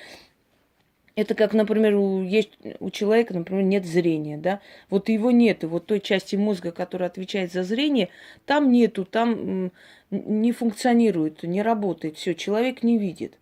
Это 1.16 1.35
как, 1.35 1.54
например, 1.54 1.94
у, 1.96 2.23
есть, 2.23 2.50
у 2.78 2.90
человека, 2.90 3.32
например, 3.32 3.64
нет 3.64 3.87
зрения, 3.87 4.37
да, 4.37 4.61
вот 4.90 5.08
его 5.08 5.30
нет, 5.30 5.64
вот 5.64 5.87
той 5.87 6.00
части 6.00 6.37
мозга, 6.37 6.73
которая 6.73 7.08
отвечает 7.08 7.52
за 7.52 7.62
зрение, 7.62 8.11
там 8.44 8.70
нету, 8.70 9.06
там 9.06 9.73
не 10.11 10.52
функционирует, 10.52 11.42
не 11.42 11.62
работает, 11.62 12.18
все, 12.18 12.35
человек 12.35 12.82
не 12.82 12.99
видит. 12.99 13.38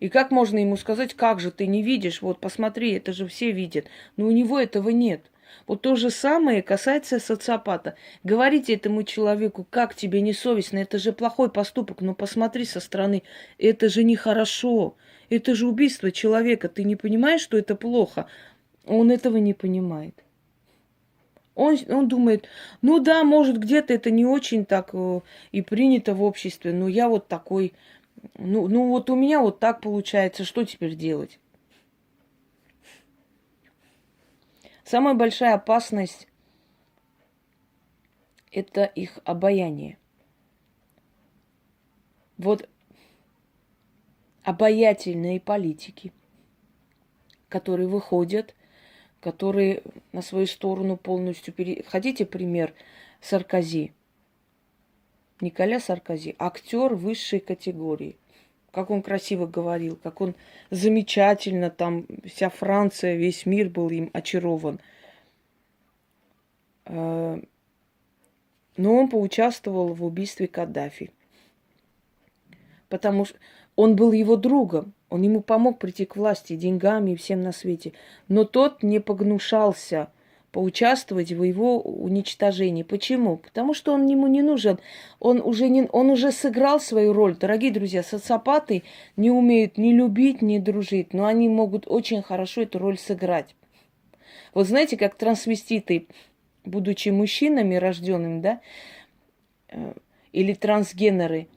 И 0.00 0.10
как 0.10 0.30
можно 0.30 0.58
ему 0.58 0.76
сказать, 0.76 1.14
как 1.14 1.40
же 1.40 1.50
ты 1.50 1.66
не 1.66 1.82
видишь, 1.82 2.20
вот 2.20 2.40
посмотри, 2.40 2.92
это 2.92 3.14
же 3.14 3.26
все 3.26 3.52
видят, 3.52 3.86
но 4.18 4.26
у 4.26 4.30
него 4.30 4.60
этого 4.60 4.90
нет. 4.90 5.22
Вот 5.66 5.82
то 5.82 5.96
же 5.96 6.10
самое 6.10 6.62
касается 6.62 7.18
социопата. 7.18 7.96
Говорите 8.24 8.74
этому 8.74 9.02
человеку, 9.02 9.66
как 9.68 9.94
тебе 9.94 10.20
не 10.20 10.32
совестно, 10.32 10.78
это 10.78 10.98
же 10.98 11.12
плохой 11.12 11.50
поступок, 11.50 12.00
но 12.00 12.14
посмотри 12.14 12.64
со 12.64 12.80
стороны, 12.80 13.22
это 13.58 13.88
же 13.88 14.04
нехорошо. 14.04 14.96
Это 15.28 15.54
же 15.54 15.66
убийство 15.66 16.12
человека. 16.12 16.68
Ты 16.68 16.84
не 16.84 16.96
понимаешь, 16.96 17.40
что 17.40 17.58
это 17.58 17.74
плохо? 17.74 18.26
Он 18.86 19.10
этого 19.10 19.38
не 19.38 19.54
понимает. 19.54 20.22
Он, 21.56 21.76
он 21.88 22.06
думает, 22.06 22.46
ну 22.82 23.00
да, 23.00 23.24
может, 23.24 23.58
где-то 23.58 23.94
это 23.94 24.10
не 24.10 24.26
очень 24.26 24.66
так 24.66 24.90
э, 24.92 25.20
и 25.52 25.62
принято 25.62 26.14
в 26.14 26.22
обществе, 26.22 26.72
но 26.72 26.86
я 26.86 27.08
вот 27.08 27.28
такой, 27.28 27.72
ну, 28.36 28.68
ну 28.68 28.88
вот 28.88 29.08
у 29.08 29.14
меня 29.14 29.40
вот 29.40 29.58
так 29.58 29.80
получается, 29.80 30.44
что 30.44 30.64
теперь 30.64 30.94
делать? 30.94 31.38
Самая 34.86 35.14
большая 35.14 35.54
опасность– 35.54 36.28
это 38.52 38.84
их 38.84 39.18
обаяние. 39.24 39.98
Вот 42.38 42.68
обаятельные 44.44 45.40
политики, 45.40 46.12
которые 47.48 47.88
выходят, 47.88 48.54
которые 49.18 49.82
на 50.12 50.22
свою 50.22 50.46
сторону 50.46 50.96
полностью 50.96 51.52
пере... 51.52 51.82
Хотите 51.82 52.24
пример 52.24 52.72
Саркози? 53.20 53.92
Николя 55.40 55.80
Саркози, 55.80 56.36
актер 56.38 56.94
высшей 56.94 57.40
категории. 57.40 58.18
Как 58.76 58.90
он 58.90 59.00
красиво 59.00 59.46
говорил, 59.46 59.96
как 59.96 60.20
он 60.20 60.34
замечательно, 60.70 61.70
там 61.70 62.04
вся 62.26 62.50
Франция, 62.50 63.16
весь 63.16 63.46
мир 63.46 63.70
был 63.70 63.88
им 63.88 64.10
очарован. 64.12 64.80
Э, 66.84 67.40
но 68.76 68.94
он 68.94 69.08
поучаствовал 69.08 69.94
в 69.94 70.04
убийстве 70.04 70.46
Каддафи. 70.46 71.10
Потому 72.90 73.24
что 73.24 73.38
он 73.76 73.96
был 73.96 74.12
его 74.12 74.36
другом, 74.36 74.92
он 75.08 75.22
ему 75.22 75.40
помог 75.40 75.78
прийти 75.78 76.04
к 76.04 76.14
власти 76.14 76.54
деньгами 76.54 77.12
и 77.12 77.16
всем 77.16 77.40
на 77.40 77.52
свете. 77.52 77.94
Но 78.28 78.44
тот 78.44 78.82
не 78.82 79.00
погнушался 79.00 80.10
поучаствовать 80.56 81.32
в 81.32 81.42
его 81.42 81.80
уничтожении. 81.80 82.82
Почему? 82.82 83.36
Потому 83.36 83.74
что 83.74 83.92
он 83.92 84.06
ему 84.06 84.26
не 84.26 84.40
нужен. 84.40 84.78
Он 85.20 85.40
уже, 85.40 85.68
не, 85.68 85.82
он 85.92 86.08
уже 86.08 86.32
сыграл 86.32 86.80
свою 86.80 87.12
роль. 87.12 87.36
Дорогие 87.36 87.70
друзья, 87.70 88.02
социопаты 88.02 88.82
не 89.16 89.30
умеют 89.30 89.76
ни 89.76 89.92
любить, 89.92 90.40
ни 90.40 90.58
дружить, 90.58 91.12
но 91.12 91.26
они 91.26 91.50
могут 91.50 91.86
очень 91.86 92.22
хорошо 92.22 92.62
эту 92.62 92.78
роль 92.78 92.96
сыграть. 92.96 93.54
Вот 94.54 94.66
знаете, 94.66 94.96
как 94.96 95.16
трансвеститы, 95.16 96.06
будучи 96.64 97.10
мужчинами 97.10 97.74
рожденными, 97.74 98.40
да, 98.40 98.60
э, 99.68 99.92
или 100.32 100.54
трансгенеры– 100.54 101.48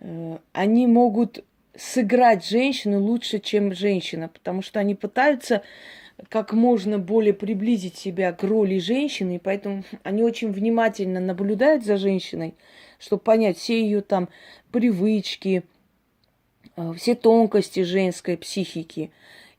Э, 0.00 0.38
они 0.52 0.86
могут 0.86 1.44
сыграть 1.76 2.46
женщину 2.46 3.00
лучше, 3.00 3.38
чем 3.38 3.74
женщина, 3.74 4.28
потому 4.28 4.62
что 4.62 4.80
они 4.80 4.94
пытаются 4.94 5.62
как 6.28 6.52
можно 6.52 6.98
более 6.98 7.34
приблизить 7.34 7.96
себя 7.96 8.32
к 8.32 8.42
роли 8.42 8.78
женщины, 8.78 9.36
и 9.36 9.38
поэтому 9.38 9.84
они 10.02 10.22
очень 10.22 10.52
внимательно 10.52 11.20
наблюдают 11.20 11.84
за 11.84 11.96
женщиной, 11.96 12.54
чтобы 12.98 13.22
понять 13.22 13.58
все 13.58 13.80
ее 13.80 14.00
там 14.00 14.28
привычки, 14.72 15.62
э, 16.76 16.92
все 16.96 17.14
тонкости 17.14 17.82
женской 17.82 18.36
психики. 18.36 19.10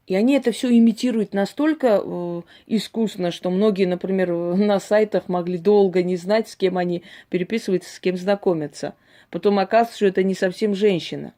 И 0.08 0.16
они 0.16 0.34
это 0.34 0.52
все 0.52 0.76
имитируют 0.76 1.34
настолько 1.34 2.02
э, 2.04 2.42
искусно, 2.66 3.32
что 3.32 3.50
многие, 3.50 3.86
например, 3.86 4.32
на 4.56 4.80
сайтах 4.80 5.30
могли 5.30 5.58
долго 5.58 6.04
не 6.04 6.18
знать, 6.18 6.50
с 6.50 6.56
кем 6.56 6.78
они 6.78 7.04
переписываются, 7.30 7.94
с 7.94 8.00
кем 8.00 8.18
знакомятся– 8.18 8.96
Потом 9.30 9.60
оказывается, 9.60 9.98
что 9.98 10.06
это 10.08 10.24
не 10.24 10.34
совсем 10.34 10.74
женщина. 10.74 11.34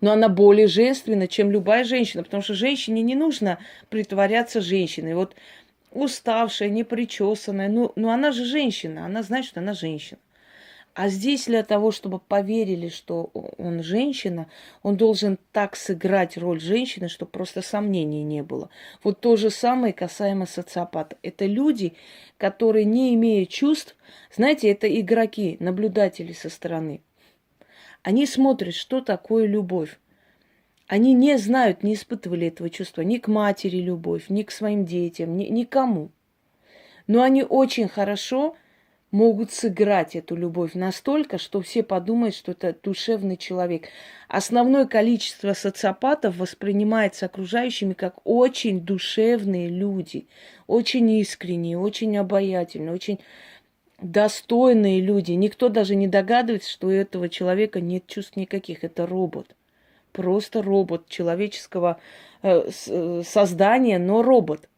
Но 0.00 0.12
она 0.12 0.28
более 0.28 0.66
женственна, 0.66 1.28
чем 1.28 1.50
любая 1.50 1.84
женщина, 1.84 2.22
потому 2.22 2.42
что 2.42 2.54
женщине 2.54 3.02
не 3.02 3.14
нужно 3.14 3.58
притворяться 3.88 4.60
женщиной. 4.60 5.14
Вот 5.14 5.34
уставшая, 5.90 6.68
непричесанная, 6.68 7.68
ну, 7.68 7.92
ну 7.96 8.10
она 8.10 8.32
же 8.32 8.44
женщина, 8.44 9.06
она 9.06 9.22
знает, 9.22 9.44
что 9.44 9.60
она 9.60 9.74
женщина. 9.74 10.18
А 10.94 11.08
здесь 11.08 11.46
для 11.46 11.64
того, 11.64 11.90
чтобы 11.90 12.20
поверили, 12.20 12.88
что 12.88 13.30
он 13.58 13.82
женщина, 13.82 14.46
он 14.84 14.96
должен 14.96 15.38
так 15.50 15.74
сыграть 15.74 16.36
роль 16.38 16.60
женщины, 16.60 17.08
чтобы 17.08 17.32
просто 17.32 17.62
сомнений 17.62 18.22
не 18.22 18.44
было. 18.44 18.70
Вот 19.02 19.20
то 19.20 19.34
же 19.34 19.50
самое 19.50 19.92
касаемо 19.92 20.46
социопата. 20.46 21.16
Это 21.22 21.46
люди, 21.46 21.94
которые, 22.38 22.84
не 22.84 23.12
имея 23.16 23.44
чувств, 23.44 23.96
знаете, 24.32 24.70
это 24.70 24.88
игроки, 24.88 25.56
наблюдатели 25.58 26.32
со 26.32 26.48
стороны. 26.48 27.00
Они 28.04 28.26
смотрят, 28.26 28.74
что 28.74 29.00
такое 29.00 29.46
любовь. 29.46 29.98
Они 30.86 31.14
не 31.14 31.38
знают, 31.38 31.82
не 31.82 31.94
испытывали 31.94 32.48
этого 32.48 32.68
чувства 32.68 33.00
ни 33.00 33.16
к 33.16 33.28
матери 33.28 33.78
любовь, 33.78 34.26
ни 34.28 34.42
к 34.42 34.50
своим 34.50 34.84
детям, 34.84 35.38
ни, 35.38 35.46
никому. 35.46 36.10
Но 37.06 37.22
они 37.22 37.42
очень 37.42 37.88
хорошо 37.88 38.56
могут 39.10 39.52
сыграть 39.52 40.16
эту 40.16 40.36
любовь 40.36 40.74
настолько, 40.74 41.38
что 41.38 41.62
все 41.62 41.82
подумают, 41.82 42.34
что 42.34 42.52
это 42.52 42.76
душевный 42.82 43.38
человек. 43.38 43.88
Основное 44.28 44.84
количество 44.84 45.54
социопатов 45.54 46.36
воспринимается 46.36 47.24
окружающими 47.24 47.94
как 47.94 48.16
очень 48.24 48.80
душевные 48.82 49.68
люди, 49.68 50.26
очень 50.66 51.10
искренние, 51.12 51.78
очень 51.78 52.18
обаятельные, 52.18 52.92
очень 52.92 53.20
достойные 54.04 55.00
люди. 55.00 55.32
Никто 55.32 55.68
даже 55.68 55.96
не 55.96 56.06
догадывается, 56.06 56.70
что 56.70 56.88
у 56.88 56.90
этого 56.90 57.28
человека 57.28 57.80
нет 57.80 58.06
чувств 58.06 58.36
никаких. 58.36 58.84
Это 58.84 59.06
робот. 59.06 59.56
Просто 60.12 60.62
робот 60.62 61.08
человеческого 61.08 61.98
э, 62.42 62.68
э 62.86 63.22
создания, 63.24 63.98
но 63.98 64.22
робот. 64.22 64.68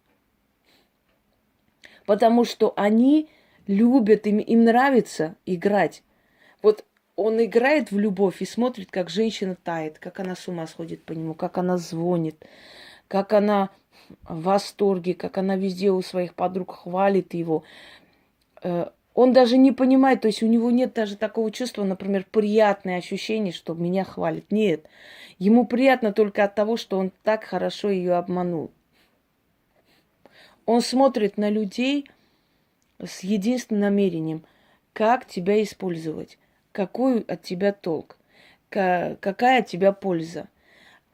Потому 2.06 2.44
что 2.44 2.72
они 2.76 3.28
любят, 3.66 4.28
им, 4.28 4.38
им 4.38 4.64
нравится 4.64 5.34
играть. 5.44 6.04
Вот 6.62 6.84
он 7.16 7.42
играет 7.42 7.90
в 7.90 7.98
любовь 7.98 8.40
и 8.42 8.46
смотрит, 8.46 8.90
как 8.92 9.10
женщина 9.10 9.56
тает, 9.56 9.98
как 9.98 10.20
она 10.20 10.36
с 10.36 10.46
ума 10.46 10.68
сходит 10.68 11.02
по 11.02 11.12
нему, 11.12 11.34
как 11.34 11.58
она 11.58 11.78
звонит, 11.78 12.46
как 13.08 13.32
она 13.32 13.70
в 14.22 14.42
восторге, 14.42 15.14
как 15.14 15.36
она 15.36 15.56
везде 15.56 15.90
у 15.90 16.00
своих 16.00 16.34
подруг 16.34 16.76
хвалит 16.76 17.34
его. 17.34 17.64
Он 19.16 19.32
даже 19.32 19.58
не 19.58 19.72
понимает, 19.72 20.20
то 20.20 20.28
есть 20.28 20.44
у 20.44 20.46
него 20.46 20.70
нет 20.70 20.94
даже 20.94 21.16
такого 21.16 21.50
чувства, 21.50 21.82
например, 21.82 22.24
приятное 22.30 22.98
ощущение, 22.98 23.52
что 23.52 23.74
меня 23.74 24.04
хвалит. 24.04 24.52
Нет. 24.52 24.86
Ему 25.40 25.66
приятно 25.66 26.12
только 26.12 26.44
от 26.44 26.54
того, 26.54 26.76
что 26.76 26.98
он 26.98 27.10
так 27.24 27.42
хорошо 27.42 27.90
ее 27.90 28.14
обманул. 28.14 28.70
Он 30.66 30.80
смотрит 30.80 31.36
на 31.36 31.50
людей– 31.50 32.08
с 33.04 33.20
единственным 33.20 33.82
намерением, 33.82 34.44
как 34.92 35.26
тебя 35.26 35.62
использовать, 35.62 36.38
какой 36.72 37.20
от 37.20 37.42
тебя 37.42 37.72
толк, 37.72 38.16
какая 38.68 39.60
от 39.60 39.66
тебя 39.66 39.92
польза. 39.92 40.48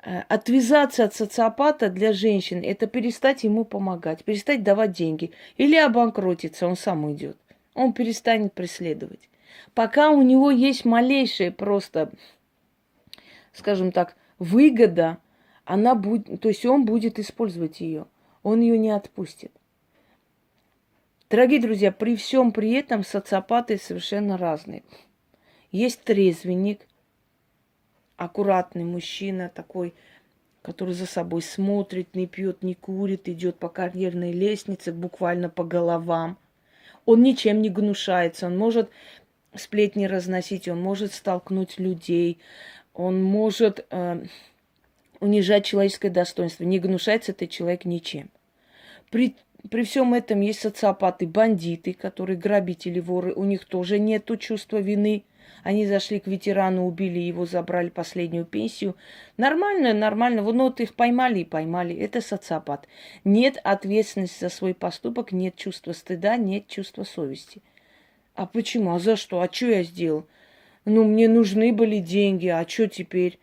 Э, 0.05 0.23
отвязаться 0.29 1.05
от 1.05 1.15
социопата 1.15 1.89
для 1.89 2.13
женщин– 2.13 2.63
это 2.65 2.87
перестать 2.87 3.45
ему 3.45 3.65
помогать, 3.65 4.25
перестать 4.25 4.63
давать 4.63 4.93
деньги. 4.93 5.31
Или 5.57 5.77
обанкротиться, 5.77 6.67
он 6.67 6.77
сам 6.77 7.05
уйдет. 7.05 7.37
Он 7.75 7.93
перестанет 7.93 8.53
преследовать. 8.53 9.29
Пока 9.75 10.11
у 10.11 10.23
него 10.23 10.51
есть 10.51 10.85
малейшая 10.85 11.51
просто, 11.51 12.11
скажем 13.53 13.93
так, 13.93 14.17
выгода, 14.39 15.19
она 15.65 15.95
будет, 15.95 16.41
то 16.41 16.49
есть 16.49 16.67
он 16.67 16.85
будет 16.85 17.19
использовать 17.19 17.81
ее. 17.81 18.07
Он 18.43 18.61
ее 18.61 18.77
не 18.79 18.91
отпустит. 18.91 19.53
Дорогие 21.31 21.61
друзья, 21.61 21.93
при 21.93 22.17
всем 22.17 22.53
при 22.53 22.73
этом 22.73 23.05
социопаты 23.05 23.79
совершенно 23.79 24.37
разные. 24.37 24.83
Есть 25.71 26.03
трезвенник, 26.03 26.87
аккуратный 28.17 28.85
мужчина 28.85 29.49
такой, 29.49 29.95
который 30.61 30.95
за 30.95 31.07
собой 31.07 31.41
смотрит, 31.41 32.15
не 32.15 32.27
пьет, 32.27 32.63
не 32.63 32.75
курит, 32.75 33.29
идет 33.29 33.59
по 33.59 33.69
карьерной 33.69 34.33
лестнице, 34.33 34.93
буквально 34.93 35.49
по 35.49 35.65
головам. 35.65 36.37
Он 37.05 37.23
ничем 37.23 37.63
не 37.63 37.69
гнушается, 37.69 38.47
он 38.47 38.57
может 38.57 38.91
сплетни 39.55 40.07
разносить, 40.07 40.69
он 40.69 40.81
может 40.81 41.13
столкнуть 41.13 41.79
людей, 41.79 42.39
он 42.95 43.23
может 43.23 43.87
э, 43.91 44.25
унижать 45.21 45.65
человеческое 45.65 46.11
достоинство. 46.11 46.65
Не 46.65 46.79
гнушается 46.79 47.33
этот 47.33 47.51
человек 47.51 47.85
ничем. 47.85 48.31
При 49.11 49.37
при 49.71 49.85
всем 49.85 50.13
этом 50.13 50.41
есть 50.41 50.61
социопаты, 50.61 51.27
бандиты, 51.27 51.93
которые 51.93 52.37
грабители, 52.37 52.99
воры. 52.99 53.33
У 53.33 53.45
них 53.45 53.65
тоже 53.65 53.99
нет 53.99 54.29
чувства 54.41 54.79
вины. 54.79 55.25
Они 55.63 55.87
зашли 55.87 56.19
к 56.19 56.27
ветерану, 56.27 56.87
убили 56.87 57.21
его, 57.21 57.47
забрали 57.47 57.89
последнюю 57.89 58.45
пенсию. 58.45 58.97
Нормально, 59.37 59.93
нормально. 59.93 60.43
Вот, 60.43 60.55
ну, 60.55 60.65
вот 60.65 60.81
их 60.81 60.95
поймали 60.95 61.41
и 61.41 61.45
поймали. 61.45 61.95
Это 61.95 62.21
социопат. 62.21 62.89
Нет 63.25 63.59
ответственности 63.63 64.41
за 64.41 64.49
свой 64.49 64.75
поступок, 64.75 65.31
нет 65.31 65.55
чувства 65.57 65.93
стыда, 65.93 66.37
нет 66.37 66.67
чувства 66.67 67.05
совести. 67.05 67.63
А 68.35 68.47
почему? 68.47 68.95
А 68.95 68.99
за 68.99 69.17
что? 69.17 69.41
А 69.41 69.53
что 69.53 69.67
я 69.67 69.83
сделал? 69.85 70.27
Ну, 70.85 71.05
мне 71.05 71.29
нужны 71.29 71.73
были 71.73 71.99
деньги, 71.99 72.49
а 72.49 72.67
что 72.69 72.89
теперь? 72.89 73.39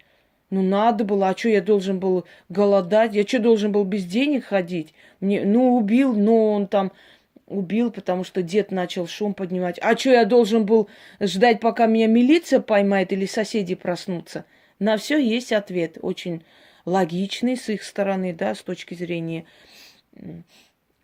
Ну, 0.50 0.62
надо 0.62 1.06
было, 1.06 1.30
а 1.30 1.38
что 1.38 1.50
я 1.50 1.62
должен 1.62 2.00
был 2.00 2.26
голодать? 2.50 3.14
Я 3.14 3.24
что 3.24 3.40
должен 3.40 3.72
был 3.72 3.86
без 3.86 4.04
денег 4.06 4.46
ходить? 4.46 4.94
Мне, 5.22 5.46
ну, 5.46 5.78
убил, 5.78 6.14
но 6.14 6.54
он 6.54 6.68
там 6.68 6.92
убил, 7.50 7.92
потому 7.92 8.24
что 8.24 8.42
дед 8.42 8.72
начал 8.72 9.08
шум 9.08 9.34
поднимать. 9.34 9.80
А 9.82 9.98
что 9.98 10.12
я 10.12 10.26
должен 10.26 10.66
был 10.66 10.90
ждать, 11.20 11.60
пока 11.60 11.86
меня 11.86 12.08
милиция 12.08 12.60
поймает 12.60 13.12
или 13.12 13.26
соседи 13.26 13.76
проснутся? 13.76 14.46
На 14.80 14.98
все 14.98 15.18
есть 15.18 15.52
ответ, 15.52 15.98
очень 16.02 16.44
логичный 16.86 17.58
с 17.58 17.70
их 17.70 17.84
стороны, 17.84 18.34
да, 18.34 18.56
с 18.56 18.62
точки 18.62 18.94
зрения 18.94 19.46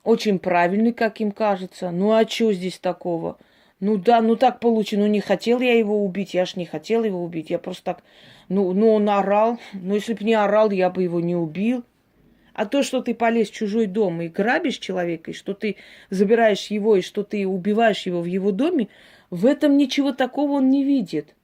очень 0.05 0.39
правильный, 0.39 0.93
как 0.93 1.19
им 1.19 1.31
кажется. 1.31 1.91
Ну 1.91 2.13
а 2.13 2.25
что 2.27 2.53
здесь 2.53 2.77
такого? 2.77 3.37
Ну 3.81 3.97
да, 3.97 4.21
ну 4.21 4.37
так 4.37 4.59
получилось. 4.59 5.05
Ну 5.05 5.11
не 5.11 5.19
хотел 5.19 5.59
я 5.59 5.77
его 5.77 6.05
убить, 6.05 6.33
я 6.33 6.45
ж 6.45 6.55
не 6.55 6.65
хотел 6.65 7.03
его 7.03 7.21
убить. 7.23 7.49
Я 7.49 7.59
просто 7.59 7.83
так... 7.83 8.03
Ну, 8.47 8.71
ну 8.71 8.93
он 8.93 9.09
орал. 9.09 9.59
Ну 9.73 9.95
если 9.95 10.13
бы 10.13 10.23
не 10.23 10.35
орал, 10.35 10.71
я 10.71 10.89
бы 10.89 11.03
его 11.03 11.19
не 11.19 11.35
убил. 11.35 11.83
А 12.55 12.65
то, 12.65 12.83
что 12.83 13.01
ты 13.01 13.13
полез 13.13 13.49
в 13.49 13.53
чужой 13.53 13.85
дом 13.85 14.21
и 14.21 14.29
грабишь 14.29 14.77
человека, 14.77 15.31
и 15.31 15.33
что 15.33 15.53
ты 15.53 15.75
забираешь 16.09 16.67
его, 16.67 16.95
и 16.95 17.01
что 17.01 17.23
ты 17.23 17.45
убиваешь 17.45 18.05
его 18.05 18.21
в 18.21 18.25
его 18.25 18.51
доме, 18.51 18.87
в 19.29 19.45
этом 19.45 19.75
ничего 19.75 20.13
такого 20.13 20.53
он 20.53 20.69
не 20.69 20.85
видит. 20.85 21.35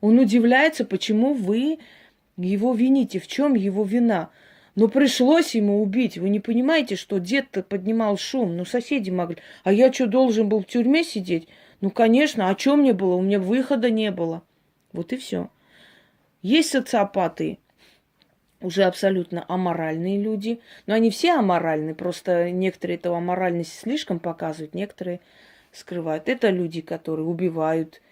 Он 0.00 0.18
удивляется, 0.18 0.84
почему 0.84 1.32
вы 1.32 1.78
его 2.36 2.74
вините, 2.74 3.20
в 3.20 3.28
чем 3.28 3.54
его 3.54 3.84
вина. 3.84 4.30
Но 4.74 4.88
пришлось 4.88 5.54
ему 5.54 5.80
убить. 5.80 6.18
Вы 6.18 6.28
не 6.28 6.40
понимаете, 6.40 6.96
что 6.96 7.18
дед-то 7.18 7.62
поднимал 7.62 8.18
шум. 8.18 8.56
Ну, 8.56 8.64
соседи 8.64 9.10
могли. 9.10 9.36
А 9.62 9.72
я 9.72 9.92
что, 9.92 10.06
должен 10.06 10.48
был 10.48 10.60
в 10.60 10.66
тюрьме 10.66 11.04
сидеть? 11.04 11.46
Ну, 11.80 11.90
конечно, 11.90 12.50
а 12.50 12.58
что 12.58 12.74
мне 12.74 12.92
было? 12.92 13.14
У 13.14 13.22
меня 13.22 13.38
выхода 13.38 13.90
не 13.90 14.10
было. 14.10 14.42
Вот 14.92 15.12
и 15.12 15.16
все. 15.16 15.50
Есть 16.42 16.70
социопаты, 16.70 17.58
уже 18.66 18.82
абсолютно 18.82 19.44
аморальные 19.48 20.20
люди. 20.20 20.60
Но 20.86 20.94
они 20.94 21.10
все 21.10 21.34
аморальны, 21.34 21.94
просто 21.94 22.50
некоторые 22.50 22.96
этого 22.96 23.18
аморальности 23.18 23.78
слишком 23.78 24.18
показывают, 24.18 24.74
некоторые 24.74 25.20
скрывают. 25.72 26.28
Это 26.28 26.50
люди, 26.50 26.80
которые 26.80 27.26
убивают, 27.26 28.02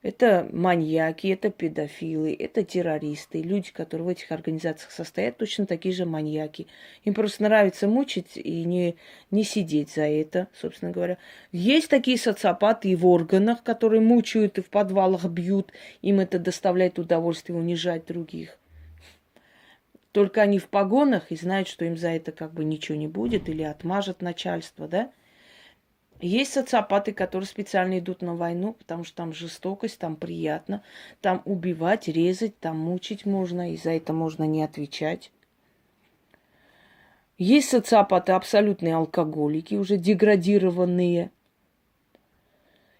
это 0.00 0.48
маньяки, 0.52 1.26
это 1.26 1.50
педофилы, 1.50 2.34
это 2.38 2.62
террористы, 2.62 3.42
люди, 3.42 3.70
которые 3.72 4.06
в 4.06 4.08
этих 4.08 4.32
организациях 4.32 4.92
состоят, 4.92 5.36
точно 5.36 5.66
такие 5.66 5.94
же 5.94 6.06
маньяки. 6.06 6.68
Им 7.04 7.12
просто 7.12 7.42
нравится 7.42 7.86
мучить 7.88 8.36
и 8.36 8.64
не, 8.64 8.96
не 9.30 9.44
сидеть 9.44 9.90
за 9.90 10.02
это, 10.02 10.48
собственно 10.54 10.92
говоря. 10.92 11.18
Есть 11.52 11.90
такие 11.90 12.16
социопаты 12.16 12.88
и 12.88 12.96
в 12.96 13.06
органах, 13.06 13.62
которые 13.62 14.00
мучают 14.00 14.56
и 14.56 14.62
в 14.62 14.70
подвалах 14.70 15.24
бьют. 15.26 15.72
Им 16.00 16.20
это 16.20 16.38
доставляет 16.38 16.98
удовольствие 16.98 17.58
унижать 17.58 18.06
других. 18.06 18.56
Только 20.12 20.40
они 20.42 20.58
в 20.58 20.68
погонах 20.68 21.30
и 21.30 21.36
знают, 21.36 21.68
что 21.68 21.84
им 21.84 21.96
за 21.96 22.08
это 22.08 22.32
как 22.32 22.52
бы 22.52 22.64
ничего 22.64 22.96
не 22.96 23.08
будет 23.08 23.48
или 23.48 23.62
отмажет 23.62 24.22
начальство, 24.22 24.88
да? 24.88 25.12
Есть 26.20 26.54
социопаты, 26.54 27.12
которые 27.12 27.46
специально 27.46 27.98
идут 28.00 28.22
на 28.22 28.34
войну, 28.34 28.72
потому 28.72 29.04
что 29.04 29.16
там 29.16 29.32
жестокость, 29.32 29.98
там 30.00 30.16
приятно, 30.16 30.82
там 31.20 31.42
убивать, 31.44 32.08
резать, 32.08 32.58
там 32.58 32.76
мучить 32.78 33.24
можно, 33.24 33.72
и 33.72 33.76
за 33.76 33.90
это 33.90 34.12
можно 34.12 34.42
не 34.44 34.64
отвечать. 34.64 35.30
Есть 37.36 37.68
социопаты 37.68 38.32
абсолютные 38.32 38.96
алкоголики, 38.96 39.76
уже 39.76 39.96
деградированные. 39.96 41.30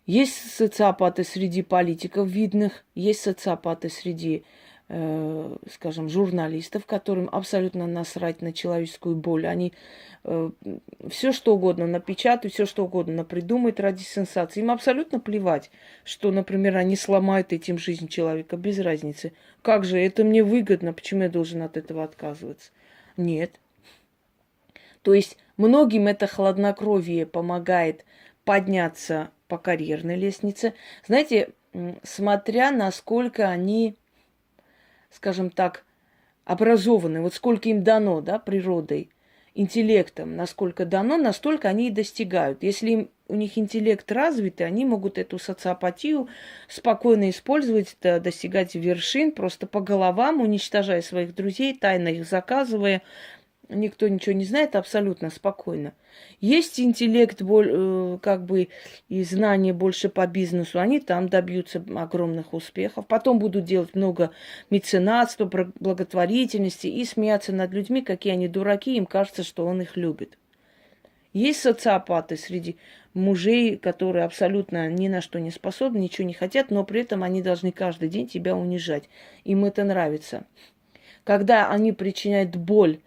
Есть 0.06 0.52
социопаты 0.52 1.24
среди 1.24 1.62
политиков 1.62 2.28
видных, 2.28 2.84
есть 2.94 3.20
социопаты 3.20 3.88
среди 3.88 4.44
скажем, 4.88 6.08
журналистов, 6.08 6.86
которым 6.86 7.28
абсолютно 7.30 7.86
насрать 7.86 8.40
на 8.40 8.54
человеческую 8.54 9.16
боль. 9.16 9.46
Они 9.46 9.74
э, 10.24 10.50
все 11.10 11.32
что 11.32 11.54
угодно 11.54 11.86
напечатают, 11.86 12.54
все 12.54 12.64
что 12.64 12.86
угодно 12.86 13.22
придумают 13.24 13.80
ради 13.80 14.02
сенсации. 14.02 14.60
Им 14.60 14.70
абсолютно 14.70 15.20
плевать, 15.20 15.70
что, 16.04 16.30
например, 16.30 16.78
они 16.78 16.96
сломают 16.96 17.52
этим 17.52 17.76
жизнь 17.76 18.08
человека, 18.08 18.56
без 18.56 18.78
разницы. 18.78 19.34
Как 19.60 19.84
же, 19.84 19.98
это 19.98 20.24
мне 20.24 20.42
выгодно, 20.42 20.94
почему 20.94 21.24
я 21.24 21.28
должен 21.28 21.60
от 21.62 21.76
этого 21.76 22.02
отказываться? 22.02 22.70
Нет. 23.18 23.60
То 25.02 25.12
есть 25.12 25.36
многим 25.58 26.06
это 26.06 26.26
хладнокровие 26.26 27.26
помогает 27.26 28.06
подняться 28.44 29.30
по 29.48 29.58
карьерной 29.58 30.16
лестнице. 30.16 30.72
Знаете, 31.06 31.50
смотря 32.02 32.70
насколько 32.70 33.48
они 33.48 33.94
скажем 35.10 35.50
так, 35.50 35.84
образованы, 36.44 37.20
вот 37.20 37.34
сколько 37.34 37.68
им 37.68 37.84
дано, 37.84 38.20
да, 38.20 38.38
природой, 38.38 39.10
интеллектом, 39.54 40.36
насколько 40.36 40.84
дано, 40.84 41.16
настолько 41.16 41.68
они 41.68 41.88
и 41.88 41.92
достигают. 41.92 42.62
Если 42.62 42.90
им, 42.90 43.10
у 43.26 43.34
них 43.34 43.58
интеллект 43.58 44.10
развитый, 44.10 44.66
они 44.66 44.84
могут 44.84 45.18
эту 45.18 45.38
социопатию 45.38 46.28
спокойно 46.68 47.28
использовать, 47.28 47.96
да, 48.00 48.20
достигать 48.20 48.74
вершин, 48.74 49.32
просто 49.32 49.66
по 49.66 49.80
головам, 49.80 50.40
уничтожая 50.40 51.02
своих 51.02 51.34
друзей, 51.34 51.76
тайно 51.76 52.08
их 52.08 52.24
заказывая, 52.24 53.02
никто 53.68 54.08
ничего 54.08 54.34
не 54.34 54.44
знает, 54.44 54.76
абсолютно 54.76 55.30
спокойно. 55.30 55.92
Есть 56.40 56.80
интеллект, 56.80 57.40
э, 57.40 58.18
как 58.22 58.44
бы, 58.44 58.68
и 59.08 59.22
знания 59.24 59.72
больше 59.72 60.08
по 60.08 60.26
бизнесу, 60.26 60.80
они 60.80 61.00
там 61.00 61.28
добьются 61.28 61.84
огромных 61.96 62.54
успехов. 62.54 63.06
Потом 63.06 63.38
будут 63.38 63.64
делать 63.64 63.94
много 63.94 64.30
меценатства, 64.70 65.44
благотворительности 65.78 66.86
и 66.86 67.04
смеяться 67.04 67.52
над 67.52 67.72
людьми, 67.72 68.02
какие 68.02 68.32
они 68.32 68.48
дураки, 68.48 68.96
им 68.96 69.06
кажется, 69.06 69.42
что 69.42 69.66
он 69.66 69.82
их 69.82 69.96
любит. 69.96 70.38
Есть 71.32 71.60
социопаты 71.60 72.36
среди 72.36 72.78
мужей, 73.12 73.76
которые 73.76 74.24
абсолютно 74.24 74.88
ни 74.88 75.08
на 75.08 75.20
что 75.20 75.38
не 75.38 75.50
способны, 75.50 75.98
ничего 75.98 76.26
не 76.26 76.32
хотят, 76.32 76.70
но 76.70 76.84
при 76.84 77.02
этом 77.02 77.22
они 77.22 77.42
должны 77.42 77.70
каждый 77.70 78.08
день 78.08 78.26
тебя 78.26 78.56
унижать. 78.56 79.08
Им 79.44 79.64
это 79.64 79.84
нравится. 79.84 80.46
Когда 81.24 81.70
они 81.70 81.92
причиняют 81.92 82.56
боль 82.56 83.00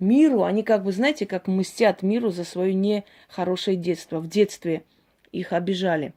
миру, 0.00 0.42
они 0.44 0.62
как 0.62 0.84
бы, 0.84 0.92
знаете, 0.92 1.26
как 1.26 1.46
мстят 1.46 2.02
миру 2.02 2.30
за 2.30 2.44
свое 2.44 2.74
нехорошее 2.74 3.76
детство. 3.76 4.20
В 4.20 4.28
детстве 4.28 4.84
их 5.32 5.52
обижали. 5.52 6.12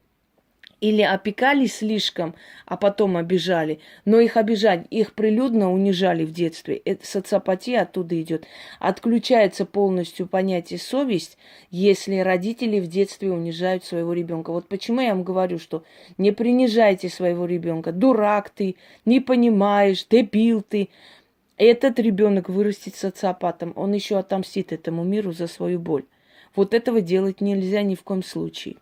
Или 0.80 1.02
опекали 1.02 1.66
слишком, 1.66 2.36
а 2.68 2.78
потом 2.78 3.18
обижали. 3.18 3.80
Но 4.06 4.20
их 4.20 4.38
обижать, 4.38 4.86
их 4.92 5.16
прилюдно 5.16 5.74
унижали 5.74 6.24
в 6.24 6.32
детстве. 6.32 6.76
Это 6.76 7.04
социопатия 7.08 7.82
оттуда 7.82 8.22
идет. 8.22 8.46
Отключается 8.80 9.66
полностью 9.66 10.28
понятие 10.28 10.78
совесть, 10.78 11.40
если 11.72 12.18
родители 12.18 12.80
в 12.80 12.86
детстве 12.86 13.32
унижают 13.32 13.86
своего 13.86 14.14
ребенка. 14.14 14.52
Вот 14.52 14.70
почему 14.70 15.02
я 15.02 15.16
вам 15.16 15.24
говорю, 15.24 15.58
что 15.58 15.84
не 16.20 16.32
принижайте 16.32 17.10
своего 17.10 17.46
ребенка. 17.46 17.92
Дурак 17.92 18.52
ты, 18.52 18.76
не 19.04 19.20
понимаешь, 19.20 20.06
дебил 20.08 20.62
ты. 20.62 20.90
Этот 21.58 21.98
ребенок 21.98 22.50
вырастет 22.50 22.96
социопатом, 22.96 23.74
он 23.76 23.92
еще 23.94 24.18
отомстит 24.18 24.72
этому 24.72 25.04
миру 25.04 25.32
за 25.32 25.48
свою 25.48 25.80
боль. 25.80 26.06
Вот 26.56 26.76
этого 26.76 27.02
делать 27.02 27.42
нельзя 27.42 27.82
ни 27.82 27.96
в 27.96 28.04
коем 28.04 28.24
случае. 28.24 28.76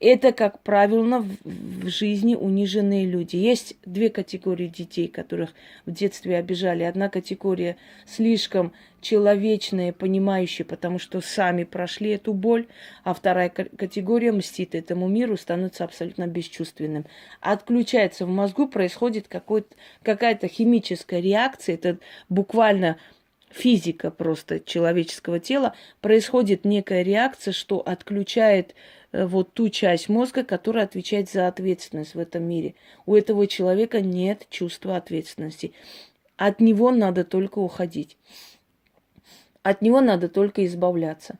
Это, 0.00 0.32
как 0.32 0.62
правило, 0.62 1.24
в 1.42 1.88
жизни 1.88 2.36
униженные 2.36 3.04
люди. 3.04 3.34
Есть 3.34 3.76
две 3.84 4.10
категории 4.10 4.68
детей, 4.68 5.08
которых 5.08 5.50
в 5.86 5.90
детстве 5.90 6.36
обижали. 6.36 6.84
Одна 6.84 7.08
категория 7.08 7.76
слишком 8.06 8.72
человечная, 9.00 9.92
понимающая, 9.92 10.64
потому 10.64 11.00
что 11.00 11.20
сами 11.20 11.64
прошли 11.64 12.10
эту 12.10 12.32
боль, 12.32 12.66
а 13.02 13.12
вторая 13.12 13.48
категория 13.48 14.30
мстит 14.30 14.76
этому 14.76 15.08
миру, 15.08 15.36
становится 15.36 15.82
абсолютно 15.82 16.28
бесчувственным. 16.28 17.04
Отключается 17.40 18.24
в 18.24 18.28
мозгу, 18.28 18.68
происходит 18.68 19.26
какая-то 19.28 20.46
химическая 20.46 21.20
реакция, 21.20 21.74
это 21.74 21.98
буквально 22.28 22.98
физика 23.50 24.10
просто 24.10 24.60
человеческого 24.60 25.40
тела, 25.40 25.74
происходит 26.00 26.64
некая 26.64 27.02
реакция, 27.02 27.52
что 27.52 27.80
отключает 27.80 28.74
Э, 29.12 29.26
вот 29.26 29.54
ту 29.54 29.68
часть 29.68 30.08
мозга, 30.08 30.44
которая 30.44 30.84
отвечает 30.84 31.30
за 31.30 31.46
ответственность 31.48 32.14
в 32.14 32.18
этом 32.18 32.44
мире. 32.44 32.74
У 33.06 33.14
этого 33.14 33.46
человека 33.46 34.00
нет 34.00 34.46
чувства 34.50 34.96
ответственности. 34.96 35.72
От 36.36 36.60
него 36.60 36.90
надо 36.90 37.24
только 37.24 37.58
уходить. 37.58 38.16
От 39.62 39.82
него 39.82 40.00
надо 40.00 40.28
только 40.28 40.64
избавляться. 40.66 41.38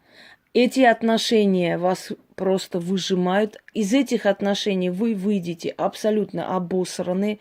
Эти 0.55 0.81
отношения 0.81 1.79
вас 1.79 2.11
просто 2.35 2.81
выжимают. 2.81 3.63
Из 3.75 3.93
этих 3.93 4.27
отношений 4.27 4.91
вы 4.91 5.15
выйдете 5.15 5.71
абсолютно 5.71 6.57
обосраны, 6.57 7.39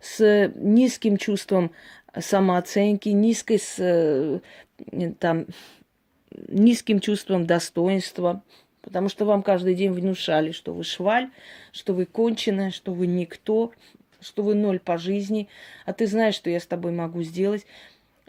с 0.00 0.50
низким 0.54 1.18
чувством 1.18 1.72
самооценки, 2.18 3.08
низкой 3.10 3.58
с, 3.58 3.76
э, 3.78 4.40
там, 5.18 5.46
низким 6.48 7.00
чувством 7.00 7.46
достоинства, 7.46 8.42
Потому 8.82 9.08
что 9.08 9.24
вам 9.24 9.42
каждый 9.42 9.74
день 9.74 9.92
внушали, 9.92 10.52
что 10.52 10.72
вы 10.72 10.84
шваль, 10.84 11.28
что 11.72 11.92
вы 11.92 12.06
конченая, 12.06 12.70
что 12.70 12.92
вы 12.92 13.06
никто, 13.06 13.72
что 14.20 14.42
вы 14.42 14.54
ноль 14.54 14.78
по 14.78 14.96
жизни, 14.96 15.48
а 15.84 15.92
ты 15.92 16.06
знаешь, 16.06 16.34
что 16.34 16.50
я 16.50 16.60
с 16.60 16.66
тобой 16.66 16.92
могу 16.92 17.22
сделать. 17.22 17.66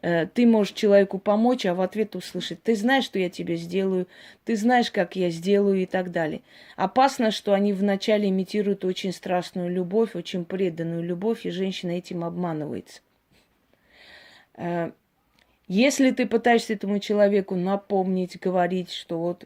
Э, 0.02 0.26
ты 0.26 0.46
можешь 0.46 0.74
человеку 0.74 1.20
помочь, 1.20 1.66
а 1.66 1.74
в 1.74 1.82
ответ 1.82 2.16
услышать, 2.16 2.62
ты 2.64 2.76
знаешь, 2.76 3.06
что 3.06 3.20
я 3.20 3.30
тебе 3.30 3.56
сделаю, 3.56 4.08
ты 4.44 4.56
знаешь, 4.56 4.92
как 4.92 5.16
я 5.16 5.30
сделаю 5.30 5.82
и 5.82 5.86
так 5.86 6.12
далее. 6.12 6.42
Опасно, 6.76 7.32
что 7.32 7.54
они 7.54 7.72
вначале 7.72 8.28
имитируют 8.28 8.84
очень 8.84 9.14
страстную 9.14 9.70
любовь, 9.70 10.16
очень 10.16 10.44
преданную 10.44 11.04
любовь, 11.04 11.46
и 11.46 11.52
женщина 11.52 11.92
этим 11.92 12.24
обманывается. 12.24 13.02
Э, 14.62 14.92
если 15.68 16.12
ты 16.12 16.28
пытаешься 16.28 16.74
этому 16.74 17.00
человеку 17.00 17.56
напомнить, 17.56 18.40
говорить, 18.40 18.92
что 18.92 19.20
вот 19.20 19.46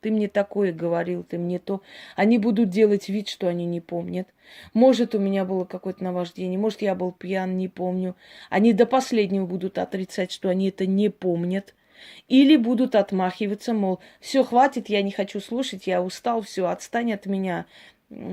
ты 0.00 0.10
мне 0.10 0.28
такое 0.28 0.72
говорил, 0.72 1.24
ты 1.24 1.38
мне 1.38 1.58
то. 1.58 1.82
Они 2.16 2.38
будут 2.38 2.68
делать 2.68 3.08
вид, 3.08 3.28
что 3.28 3.48
они 3.48 3.64
не 3.66 3.80
помнят. 3.80 4.28
Может, 4.74 5.14
у 5.14 5.18
меня 5.18 5.44
было 5.44 5.64
какое-то 5.64 6.04
наваждение, 6.04 6.58
может, 6.58 6.82
я 6.82 6.94
был 6.94 7.12
пьян, 7.12 7.56
не 7.56 7.68
помню. 7.68 8.16
Они 8.50 8.72
до 8.72 8.86
последнего 8.86 9.46
будут 9.46 9.78
отрицать, 9.78 10.30
что 10.30 10.48
они 10.48 10.68
это 10.68 10.86
не 10.86 11.08
помнят. 11.08 11.74
Или 12.28 12.56
будут 12.56 12.94
отмахиваться, 12.94 13.74
мол, 13.74 14.00
все, 14.20 14.42
хватит, 14.42 14.88
я 14.88 15.02
не 15.02 15.12
хочу 15.12 15.40
слушать, 15.40 15.86
я 15.86 16.02
устал, 16.02 16.42
все, 16.42 16.66
отстань 16.66 17.12
от 17.12 17.26
меня, 17.26 17.66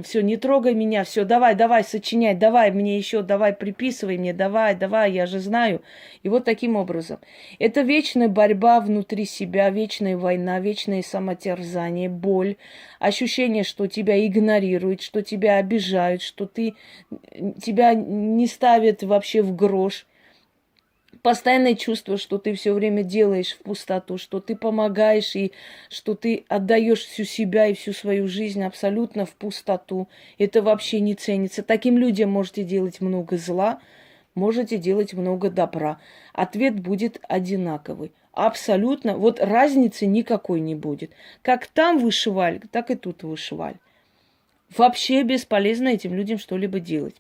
все, 0.04 0.22
не 0.22 0.38
трогай 0.38 0.74
меня, 0.74 1.04
все, 1.04 1.24
давай, 1.26 1.56
давай, 1.56 1.84
сочиняй, 1.84 2.36
давай 2.36 2.72
мне 2.72 2.98
еще, 2.98 3.22
давай, 3.22 3.54
приписывай 3.54 4.18
мне, 4.18 4.34
давай, 4.34 4.76
давай, 4.76 5.12
я 5.12 5.26
же 5.26 5.40
знаю. 5.40 5.82
И 6.24 6.30
вот 6.30 6.46
таким 6.46 6.76
образом. 6.76 7.20
Это 7.60 7.82
вечная 7.82 8.28
борьба 8.28 8.80
внутри 8.82 9.26
себя, 9.26 9.70
вечная 9.70 10.18
война, 10.18 10.60
вечное 10.60 11.02
самотерзание, 11.02 12.10
боль, 12.10 12.58
ощущение, 13.00 13.64
что 13.64 13.88
тебя 13.88 14.26
игнорируют, 14.26 15.02
что 15.02 15.22
тебя 15.22 15.58
обижают, 15.58 16.22
что 16.22 16.46
ты, 16.46 16.76
тебя 17.62 17.94
не 17.94 18.48
ставят 18.48 19.04
вообще 19.04 19.42
в 19.42 19.56
грош 19.56 20.06
постоянное 21.22 21.76
чувство, 21.76 22.18
что 22.18 22.38
ты 22.38 22.54
все 22.54 22.74
время 22.74 23.04
делаешь 23.04 23.54
в 23.54 23.60
пустоту, 23.60 24.18
что 24.18 24.40
ты 24.40 24.56
помогаешь 24.56 25.36
и 25.36 25.52
что 25.90 26.16
ты 26.16 26.46
отдаешь 26.48 27.06
всю 27.06 27.24
себя 27.24 27.68
и 27.68 27.74
всю 27.74 27.94
свою 27.94 28.28
жизнь 28.28 28.64
абсолютно 28.64 29.26
в 29.26 29.32
пустоту. 29.32 30.08
Это 30.38 30.62
вообще 30.62 31.00
не 31.00 31.16
ценится. 31.16 31.64
Таким 31.64 31.98
людям 31.98 32.32
можете 32.32 32.64
делать 32.64 33.02
много 33.02 33.38
зла, 33.38 33.80
можете 34.36 34.78
делать 34.78 35.14
много 35.14 35.50
добра. 35.50 36.00
Ответ 36.34 36.80
будет 36.80 37.20
одинаковый. 37.28 38.12
Абсолютно. 38.32 39.18
Вот 39.18 39.40
разницы 39.40 40.06
никакой 40.06 40.60
не 40.60 40.76
будет. 40.76 41.12
Как 41.42 41.68
там 41.68 41.98
вышивали, 42.00 42.62
так 42.72 42.92
и 42.92 42.96
тут 42.96 43.24
вышивали. 43.24 43.78
Вообще 44.78 45.24
бесполезно 45.24 45.90
этим 45.90 46.14
людям 46.14 46.38
что-либо 46.38 46.80
делать. 46.80 47.16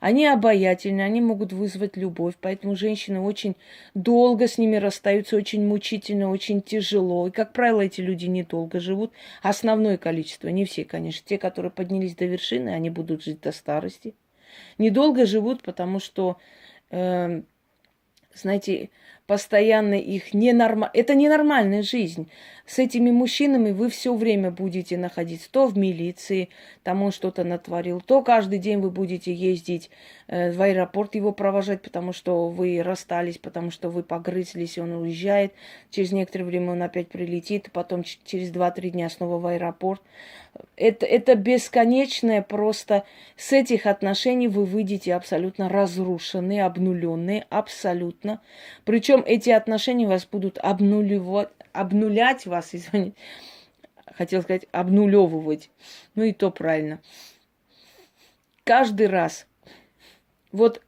Они 0.00 0.26
обаятельны, 0.26 1.00
они 1.00 1.20
могут 1.20 1.52
вызвать 1.52 1.96
любовь, 1.96 2.34
поэтому 2.40 2.76
женщины 2.76 3.20
очень 3.20 3.56
долго 3.94 4.48
с 4.48 4.58
ними 4.58 4.76
расстаются, 4.76 5.36
очень 5.36 5.66
мучительно, 5.66 6.30
очень 6.30 6.62
тяжело. 6.62 7.28
И, 7.28 7.30
как 7.30 7.52
правило, 7.52 7.80
эти 7.80 8.00
люди 8.00 8.26
недолго 8.26 8.80
живут. 8.80 9.12
Основное 9.42 9.96
количество, 9.96 10.48
не 10.48 10.64
все, 10.64 10.84
конечно, 10.84 11.24
те, 11.26 11.38
которые 11.38 11.70
поднялись 11.70 12.14
до 12.14 12.26
вершины, 12.26 12.70
они 12.70 12.90
будут 12.90 13.22
жить 13.22 13.40
до 13.40 13.52
старости. 13.52 14.14
Недолго 14.78 15.26
живут, 15.26 15.62
потому 15.62 16.00
что, 16.00 16.38
э, 16.90 17.42
знаете, 18.34 18.90
постоянно 19.26 19.94
их 19.94 20.34
ненормально. 20.34 20.90
Это 20.92 21.14
ненормальная 21.14 21.82
жизнь. 21.82 22.28
С 22.66 22.78
этими 22.78 23.10
мужчинами 23.10 23.72
вы 23.72 23.90
все 23.90 24.14
время 24.14 24.50
будете 24.50 24.96
находиться 24.96 25.50
то 25.50 25.66
в 25.66 25.76
милиции, 25.76 26.48
там 26.82 27.02
он 27.02 27.12
что-то 27.12 27.44
натворил, 27.44 28.00
то 28.00 28.22
каждый 28.22 28.58
день 28.58 28.78
вы 28.78 28.90
будете 28.90 29.34
ездить 29.34 29.90
э, 30.28 30.50
в 30.50 30.62
аэропорт 30.62 31.14
его 31.14 31.32
провожать, 31.32 31.82
потому 31.82 32.14
что 32.14 32.48
вы 32.48 32.82
расстались, 32.82 33.36
потому 33.36 33.70
что 33.70 33.90
вы 33.90 34.02
погрызлись, 34.02 34.78
и 34.78 34.80
он 34.80 34.92
уезжает. 34.92 35.52
Через 35.90 36.12
некоторое 36.12 36.44
время 36.44 36.72
он 36.72 36.82
опять 36.82 37.08
прилетит, 37.08 37.68
потом 37.70 38.02
через 38.02 38.50
2-3 38.50 38.90
дня 38.90 39.10
снова 39.10 39.38
в 39.38 39.46
аэропорт. 39.46 40.00
Это, 40.76 41.04
это 41.04 41.34
бесконечное 41.34 42.40
просто. 42.40 43.04
С 43.36 43.52
этих 43.52 43.84
отношений 43.84 44.48
вы 44.48 44.64
выйдете 44.64 45.14
абсолютно 45.14 45.68
разрушенные, 45.68 46.64
обнуленные, 46.64 47.44
абсолютно. 47.50 48.40
Причем 48.84 49.22
эти 49.26 49.50
отношения 49.50 50.06
вас 50.06 50.26
будут 50.26 50.58
обнулевать, 50.58 51.48
обнулять 51.74 52.46
вас, 52.46 52.70
извините. 52.74 53.16
Хотел 54.16 54.42
сказать, 54.42 54.66
обнулевывать. 54.72 55.70
Ну 56.14 56.22
и 56.22 56.32
то 56.32 56.50
правильно. 56.50 57.00
Каждый 58.64 59.08
раз. 59.08 59.46
Вот 60.52 60.82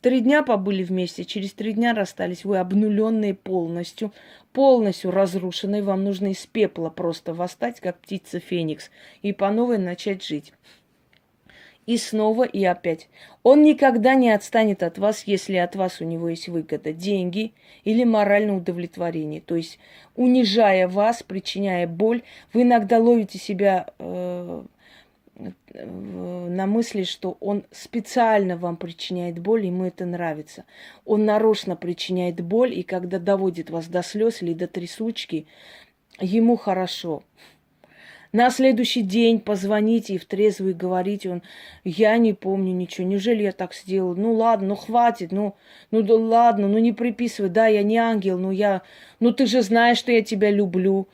Три 0.00 0.20
дня 0.20 0.44
побыли 0.44 0.84
вместе, 0.84 1.24
через 1.24 1.54
три 1.54 1.72
дня 1.72 1.92
расстались. 1.92 2.44
Вы 2.44 2.58
обнуленные 2.58 3.34
полностью, 3.34 4.12
полностью 4.52 5.10
разрушенные. 5.10 5.82
Вам 5.82 6.04
нужно 6.04 6.28
из 6.28 6.46
пепла 6.46 6.88
просто 6.88 7.34
восстать, 7.34 7.80
как 7.80 7.98
птица 7.98 8.38
Феникс, 8.38 8.90
и 9.22 9.32
по 9.32 9.50
новой 9.50 9.78
начать 9.78 10.24
жить. 10.24 10.52
И 11.88 11.96
снова, 11.96 12.44
и 12.44 12.62
опять. 12.64 13.08
Он 13.42 13.62
никогда 13.62 14.14
не 14.14 14.28
отстанет 14.30 14.82
от 14.82 14.98
вас, 14.98 15.22
если 15.24 15.56
от 15.56 15.74
вас 15.74 16.02
у 16.02 16.04
него 16.04 16.28
есть 16.28 16.46
выгода, 16.46 16.92
деньги 16.92 17.54
или 17.82 18.04
моральное 18.04 18.56
удовлетворение. 18.56 19.40
То 19.40 19.56
есть, 19.56 19.78
унижая 20.14 20.86
вас, 20.86 21.22
причиняя 21.22 21.86
боль, 21.86 22.24
вы 22.52 22.64
иногда 22.64 22.98
ловите 22.98 23.38
себя 23.38 23.86
э, 23.98 24.62
на 25.38 26.66
мысли, 26.66 27.04
что 27.04 27.38
он 27.40 27.64
специально 27.70 28.58
вам 28.58 28.76
причиняет 28.76 29.38
боль, 29.38 29.64
ему 29.64 29.84
это 29.84 30.04
нравится. 30.04 30.66
Он 31.06 31.24
нарочно 31.24 31.74
причиняет 31.74 32.42
боль, 32.42 32.78
и 32.78 32.82
когда 32.82 33.18
доводит 33.18 33.70
вас 33.70 33.86
до 33.86 34.02
слез 34.02 34.42
или 34.42 34.52
до 34.52 34.66
трясучки, 34.66 35.46
ему 36.20 36.58
хорошо. 36.58 37.22
На 38.32 38.50
следующий 38.50 39.02
день 39.02 39.40
позвоните 39.40 40.14
и 40.14 40.18
в 40.18 40.26
трезвый 40.26 40.74
говорите, 40.74 41.30
он, 41.30 41.42
я 41.84 42.18
не 42.18 42.34
помню 42.34 42.74
ничего, 42.74 43.06
неужели 43.06 43.42
я 43.42 43.52
так 43.52 43.74
сделал? 43.74 44.14
Ну 44.14 44.34
ладно, 44.34 44.68
ну 44.68 44.76
хватит, 44.76 45.32
ну, 45.32 45.54
ну 45.90 46.02
да 46.02 46.14
ладно, 46.14 46.68
ну 46.68 46.78
не 46.78 46.92
приписывай, 46.92 47.48
да, 47.48 47.66
я 47.68 47.82
не 47.82 47.96
ангел, 47.96 48.38
ну 48.38 48.50
я, 48.50 48.82
ну 49.18 49.32
ты 49.32 49.46
же 49.46 49.62
знаешь, 49.62 49.98
что 49.98 50.12
я 50.12 50.22
тебя 50.22 50.50
люблю 50.50 51.08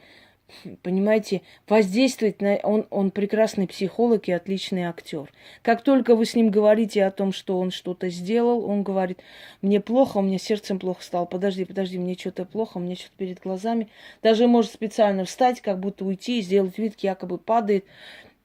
понимаете, 0.82 1.42
воздействовать 1.68 2.40
на... 2.40 2.56
Он, 2.56 2.86
он 2.90 3.10
прекрасный 3.10 3.66
психолог 3.66 4.28
и 4.28 4.32
отличный 4.32 4.84
актер. 4.84 5.30
Как 5.62 5.82
только 5.82 6.16
вы 6.16 6.26
с 6.26 6.34
ним 6.34 6.50
говорите 6.50 7.04
о 7.04 7.10
том, 7.10 7.32
что 7.32 7.58
он 7.58 7.70
что-то 7.70 8.10
сделал, 8.10 8.68
он 8.68 8.82
говорит, 8.82 9.20
мне 9.62 9.80
плохо, 9.80 10.18
у 10.18 10.22
меня 10.22 10.38
сердцем 10.38 10.78
плохо 10.78 11.02
стало, 11.02 11.24
подожди, 11.24 11.64
подожди, 11.64 11.98
мне 11.98 12.14
что-то 12.14 12.44
плохо, 12.44 12.78
у 12.78 12.80
меня 12.80 12.96
что-то 12.96 13.16
перед 13.16 13.40
глазами. 13.40 13.88
Даже 14.22 14.46
может 14.46 14.72
специально 14.72 15.24
встать, 15.24 15.60
как 15.60 15.80
будто 15.80 16.04
уйти 16.04 16.38
и 16.38 16.42
сделать 16.42 16.78
вид, 16.78 16.94
якобы 17.00 17.38
падает. 17.38 17.84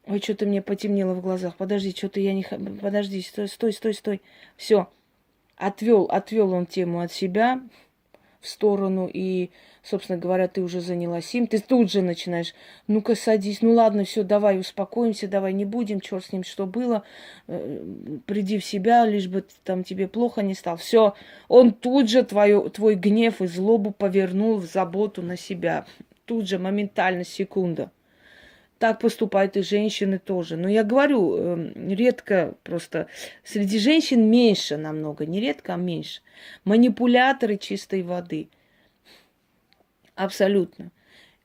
Ой, 0.05 0.19
что-то 0.19 0.45
мне 0.45 0.61
потемнело 0.61 1.13
в 1.13 1.21
глазах. 1.21 1.55
Подожди, 1.55 1.91
что-то 1.95 2.19
я 2.19 2.33
не... 2.33 2.43
Подожди, 2.43 3.21
стой, 3.21 3.47
стой, 3.47 3.73
стой, 3.73 3.93
стой. 3.93 4.21
Все. 4.57 4.89
Отвел, 5.55 6.05
отвел 6.05 6.53
он 6.53 6.65
тему 6.65 7.01
от 7.01 7.11
себя 7.11 7.61
в 8.39 8.47
сторону 8.47 9.09
и 9.11 9.51
собственно 9.83 10.17
говоря, 10.17 10.47
ты 10.47 10.61
уже 10.61 10.81
занялась 10.81 11.33
им, 11.33 11.47
ты 11.47 11.59
тут 11.59 11.91
же 11.91 12.01
начинаешь, 12.01 12.53
ну-ка 12.87 13.15
садись, 13.15 13.61
ну 13.61 13.73
ладно, 13.73 14.03
все, 14.03 14.23
давай 14.23 14.59
успокоимся, 14.59 15.27
давай 15.27 15.53
не 15.53 15.65
будем, 15.65 16.01
черт 16.01 16.25
с 16.25 16.33
ним, 16.33 16.43
что 16.43 16.65
было, 16.65 17.03
э, 17.47 17.83
приди 18.25 18.59
в 18.59 18.65
себя, 18.65 19.05
лишь 19.05 19.27
бы 19.27 19.43
там 19.63 19.83
тебе 19.83 20.07
плохо 20.07 20.41
не 20.41 20.53
стало. 20.53 20.77
Все, 20.77 21.15
он 21.47 21.71
тут 21.71 22.09
же 22.09 22.23
твою, 22.23 22.69
твой 22.69 22.95
гнев 22.95 23.41
и 23.41 23.47
злобу 23.47 23.91
повернул 23.91 24.57
в 24.57 24.65
заботу 24.65 25.21
на 25.21 25.37
себя. 25.37 25.85
Тут 26.25 26.47
же, 26.47 26.59
моментально, 26.59 27.23
секунда. 27.23 27.91
Так 28.77 28.99
поступают 28.99 29.57
и 29.57 29.61
женщины 29.61 30.19
тоже. 30.19 30.55
Но 30.55 30.69
я 30.69 30.83
говорю, 30.83 31.35
э, 31.35 31.73
редко 31.93 32.53
просто 32.63 33.07
среди 33.43 33.79
женщин 33.79 34.29
меньше 34.29 34.77
намного, 34.77 35.25
не 35.25 35.39
редко, 35.39 35.73
а 35.73 35.77
меньше. 35.77 36.21
Манипуляторы 36.63 37.57
чистой 37.57 38.03
воды– 38.03 38.49
Абсолютно. 40.19 40.91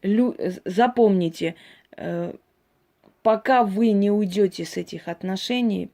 Лю... 0.03 0.37
Запомните, 0.65 1.55
э, 1.97 2.35
пока 3.23 3.63
вы 3.63 3.93
не 3.93 4.11
уйдете 4.11 4.65
с 4.65 4.77
этих 4.77 5.07
отношений, 5.07 5.91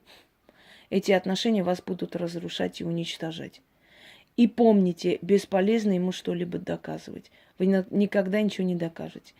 эти 0.88 1.12
отношения 1.12 1.62
вас 1.62 1.82
будут 1.82 2.16
разрушать 2.16 2.80
и 2.80 2.84
уничтожать. 2.84 3.60
И 4.38 4.48
помните, 4.48 5.18
бесполезно 5.20 5.92
ему 5.92 6.10
что-либо 6.10 6.56
доказывать. 6.56 7.30
Вы 7.58 7.66
никогда 7.90 8.40
ничего 8.40 8.66
не 8.66 8.76
докажете. 8.76 9.34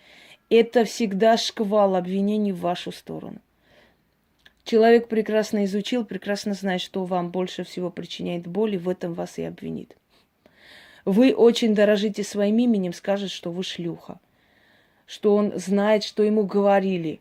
Это 0.50 0.84
всегда 0.84 1.38
шквал 1.38 1.96
обвинений 1.96 2.52
в 2.52 2.60
вашу 2.60 2.92
сторону. 2.92 3.40
Человек 4.64 5.08
прекрасно 5.08 5.64
изучил, 5.64 6.04
прекрасно 6.04 6.52
знает, 6.52 6.82
что 6.82 7.06
вам 7.06 7.30
больше 7.30 7.64
всего 7.64 7.88
причиняет 7.88 8.46
боль, 8.46 8.74
и 8.74 8.78
в 8.78 8.86
этом 8.86 9.14
вас 9.14 9.38
и 9.38 9.44
обвинит 9.44 9.96
вы 11.04 11.32
очень 11.32 11.74
дорожите 11.74 12.22
своим 12.24 12.58
именем, 12.58 12.92
скажет, 12.92 13.30
что 13.30 13.50
вы 13.50 13.62
шлюха. 13.62 14.18
Что 15.06 15.34
он 15.34 15.52
знает, 15.56 16.04
что 16.04 16.22
ему 16.22 16.44
говорили. 16.44 17.20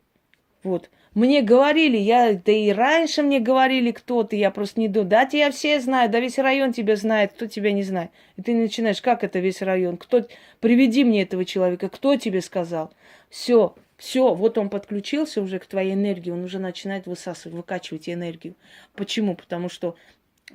Вот. 0.63 0.89
Мне 1.15 1.41
говорили, 1.41 1.97
я, 1.97 2.33
да 2.33 2.51
и 2.51 2.71
раньше 2.71 3.23
мне 3.23 3.39
говорили 3.39 3.91
кто-то, 3.91 4.35
я 4.35 4.51
просто 4.51 4.79
не 4.79 4.87
думаю, 4.87 5.09
да 5.09 5.25
тебя 5.25 5.49
все 5.49 5.79
знают, 5.79 6.11
да 6.11 6.19
весь 6.19 6.37
район 6.37 6.71
тебя 6.71 6.95
знает, 6.95 7.33
кто 7.33 7.47
тебя 7.47 7.71
не 7.71 7.81
знает. 7.81 8.11
И 8.37 8.43
ты 8.43 8.53
начинаешь, 8.53 9.01
как 9.01 9.23
это 9.23 9.39
весь 9.39 9.63
район, 9.63 9.97
кто, 9.97 10.27
приведи 10.59 11.03
мне 11.03 11.23
этого 11.23 11.45
человека, 11.45 11.89
кто 11.89 12.15
тебе 12.15 12.41
сказал. 12.41 12.93
Все, 13.29 13.75
все, 13.97 14.35
вот 14.35 14.57
он 14.59 14.69
подключился 14.69 15.41
уже 15.41 15.57
к 15.57 15.65
твоей 15.65 15.93
энергии, 15.93 16.29
он 16.29 16.43
уже 16.43 16.59
начинает 16.59 17.07
высасывать, 17.07 17.55
выкачивать 17.55 18.07
энергию. 18.07 18.55
Почему? 18.93 19.35
Потому 19.35 19.67
что 19.67 19.95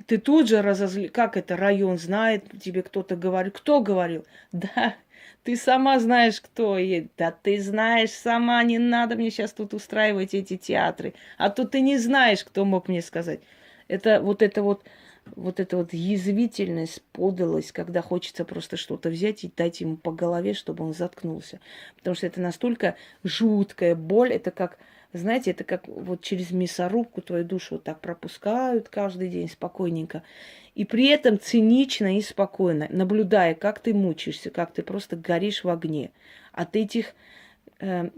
ты 0.07 0.17
тут 0.17 0.47
же 0.49 0.61
разозли... 0.61 1.07
Как 1.07 1.37
это 1.37 1.55
район 1.55 1.97
знает, 1.97 2.45
тебе 2.61 2.83
кто-то 2.83 3.15
говорит. 3.15 3.55
Кто 3.57 3.81
говорил? 3.81 4.25
Да, 4.51 4.95
Ты 5.43 5.55
сама 5.57 5.99
знаешь, 5.99 6.41
кто 6.41 6.77
я. 6.77 7.07
Да 7.17 7.31
ты 7.31 7.61
знаешь 7.61 8.11
сама, 8.11 8.63
не 8.63 8.79
надо 8.79 9.15
мне 9.15 9.31
сейчас 9.31 9.53
тут 9.53 9.73
устраивать 9.73 10.33
эти 10.33 10.57
театры. 10.57 11.13
А 11.37 11.49
то 11.49 11.65
ты 11.65 11.81
не 11.81 11.97
знаешь, 11.97 12.43
кто 12.43 12.65
мог 12.65 12.87
мне 12.89 13.01
сказать. 13.01 13.41
Это 13.87 14.21
вот 14.21 14.41
это 14.41 14.63
вот 14.63 14.83
вот 15.35 15.59
эта 15.59 15.77
вот 15.77 15.93
язвительность, 15.93 17.01
подалость, 17.11 17.71
когда 17.71 18.01
хочется 18.01 18.45
просто 18.45 18.77
что-то 18.77 19.09
взять 19.09 19.43
и 19.43 19.51
дать 19.55 19.81
ему 19.81 19.97
по 19.97 20.11
голове, 20.11 20.53
чтобы 20.53 20.85
он 20.85 20.93
заткнулся. 20.93 21.59
Потому 21.97 22.15
что 22.15 22.27
это 22.27 22.41
настолько 22.41 22.95
жуткая 23.23 23.95
боль, 23.95 24.31
это 24.33 24.51
как, 24.51 24.77
знаете, 25.17 25.51
это 25.51 25.63
как 25.63 25.87
вот 25.87 26.21
через 26.21 26.51
мясорубку 26.51 27.21
твою 27.21 27.45
душу 27.45 27.75
вот 27.75 27.83
так 27.83 28.01
пропускают 28.01 28.89
каждый 28.89 29.29
день 29.29 29.49
спокойненько. 29.49 30.23
И 30.73 30.83
при 30.85 31.07
этом 31.07 31.39
цинично 31.39 32.17
и 32.17 32.21
спокойно, 32.21 32.87
наблюдая, 32.89 33.55
как 33.55 33.79
ты 33.79 33.93
мучаешься, 33.93 34.49
как 34.49 34.73
ты 34.73 34.83
просто 34.83 35.15
горишь 35.15 35.63
в 35.63 35.69
огне 35.69 36.11
от 36.51 36.75
этих 36.75 37.15
э, 37.79 38.09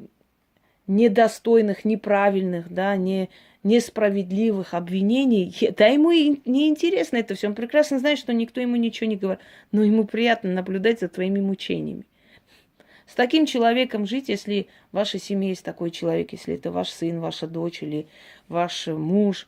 недостойных, 0.88 1.86
неправильных, 1.86 2.74
да, 2.74 2.96
не, 2.96 3.30
несправедливых 3.64 4.74
обвинений, 4.74 5.54
да 5.78 5.88
ему 5.88 6.12
и 6.12 6.42
не 6.46 6.68
интересно 6.68 7.18
это 7.18 7.36
все. 7.36 7.48
Он 7.48 7.56
прекрасно 7.56 8.00
знает, 8.00 8.18
что 8.18 8.34
никто 8.34 8.62
ему 8.62 8.76
ничего 8.76 9.10
не 9.10 9.18
говорит, 9.18 9.42
но 9.72 9.84
ему 9.84 10.06
приятно 10.06 10.52
наблюдать 10.52 11.00
за 11.00 11.10
твоими 11.10 11.40
мучениями. 11.40 12.06
С 13.08 13.15
таким 13.15 13.46
человеком 13.46 14.06
жить, 14.06 14.28
если 14.28 14.67
в 14.91 14.98
вашей 14.98 15.20
семье 15.20 15.50
есть 15.50 15.63
такой 15.63 15.91
человек, 15.91 16.34
если 16.34 16.56
это 16.56 16.72
ваш 16.72 16.89
сын, 16.89 17.22
ваша 17.22 17.48
дочь 17.48 17.82
или 17.82 18.08
ваш 18.50 18.88
муж, 18.88 19.48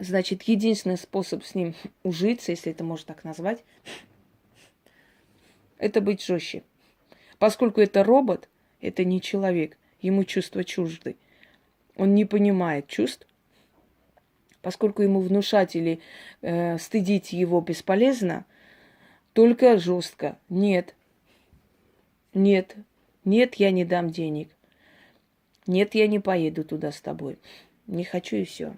значит, 0.00 0.42
единственный 0.42 0.98
способ 0.98 1.44
с 1.44 1.54
ним 1.54 1.74
ужиться, 2.02 2.50
если 2.50 2.72
это 2.72 2.82
можно 2.82 3.14
так 3.14 3.22
назвать, 3.22 3.64
это 5.78 6.00
быть 6.00 6.24
жестче. 6.24 6.64
Поскольку 7.38 7.80
это 7.80 8.02
робот, 8.02 8.48
это 8.80 9.04
не 9.04 9.20
человек, 9.20 9.78
ему 10.00 10.24
чувства 10.24 10.64
чужды. 10.64 11.16
Он 11.96 12.14
не 12.14 12.24
понимает 12.24 12.88
чувств, 12.88 13.26
поскольку 14.62 15.02
ему 15.02 15.20
внушать 15.20 15.76
или 15.76 16.00
э, 16.42 16.76
стыдить 16.78 17.32
его 17.32 17.60
бесполезно, 17.60 18.46
только 19.32 19.78
жестко. 19.78 20.38
Нет, 20.48 20.96
нет, 22.36 22.76
нет, 23.24 23.54
я 23.54 23.70
не 23.70 23.86
дам 23.86 24.10
денег. 24.10 24.50
Нет, 25.66 25.94
я 25.94 26.06
не 26.06 26.18
поеду 26.18 26.64
туда 26.64 26.92
с 26.92 27.00
тобой. 27.00 27.38
Не 27.86 28.04
хочу 28.04 28.36
и 28.36 28.44
все. 28.44 28.76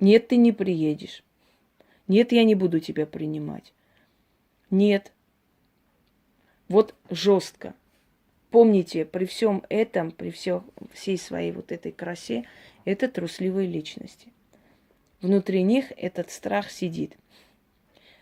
Нет, 0.00 0.26
ты 0.26 0.36
не 0.36 0.50
приедешь. 0.50 1.22
Нет, 2.08 2.32
я 2.32 2.42
не 2.42 2.56
буду 2.56 2.80
тебя 2.80 3.06
принимать. 3.06 3.72
Нет. 4.68 5.12
Вот 6.66 6.96
жестко. 7.08 7.74
Помните, 8.50 9.04
при 9.04 9.26
всем 9.26 9.62
этом, 9.68 10.10
при 10.10 10.30
всем, 10.30 10.68
всей 10.92 11.18
своей 11.18 11.52
вот 11.52 11.70
этой 11.70 11.92
красе, 11.92 12.46
это 12.84 13.06
трусливые 13.06 13.68
личности. 13.68 14.32
Внутри 15.20 15.62
них 15.62 15.92
этот 15.96 16.32
страх 16.32 16.68
сидит. 16.68 17.16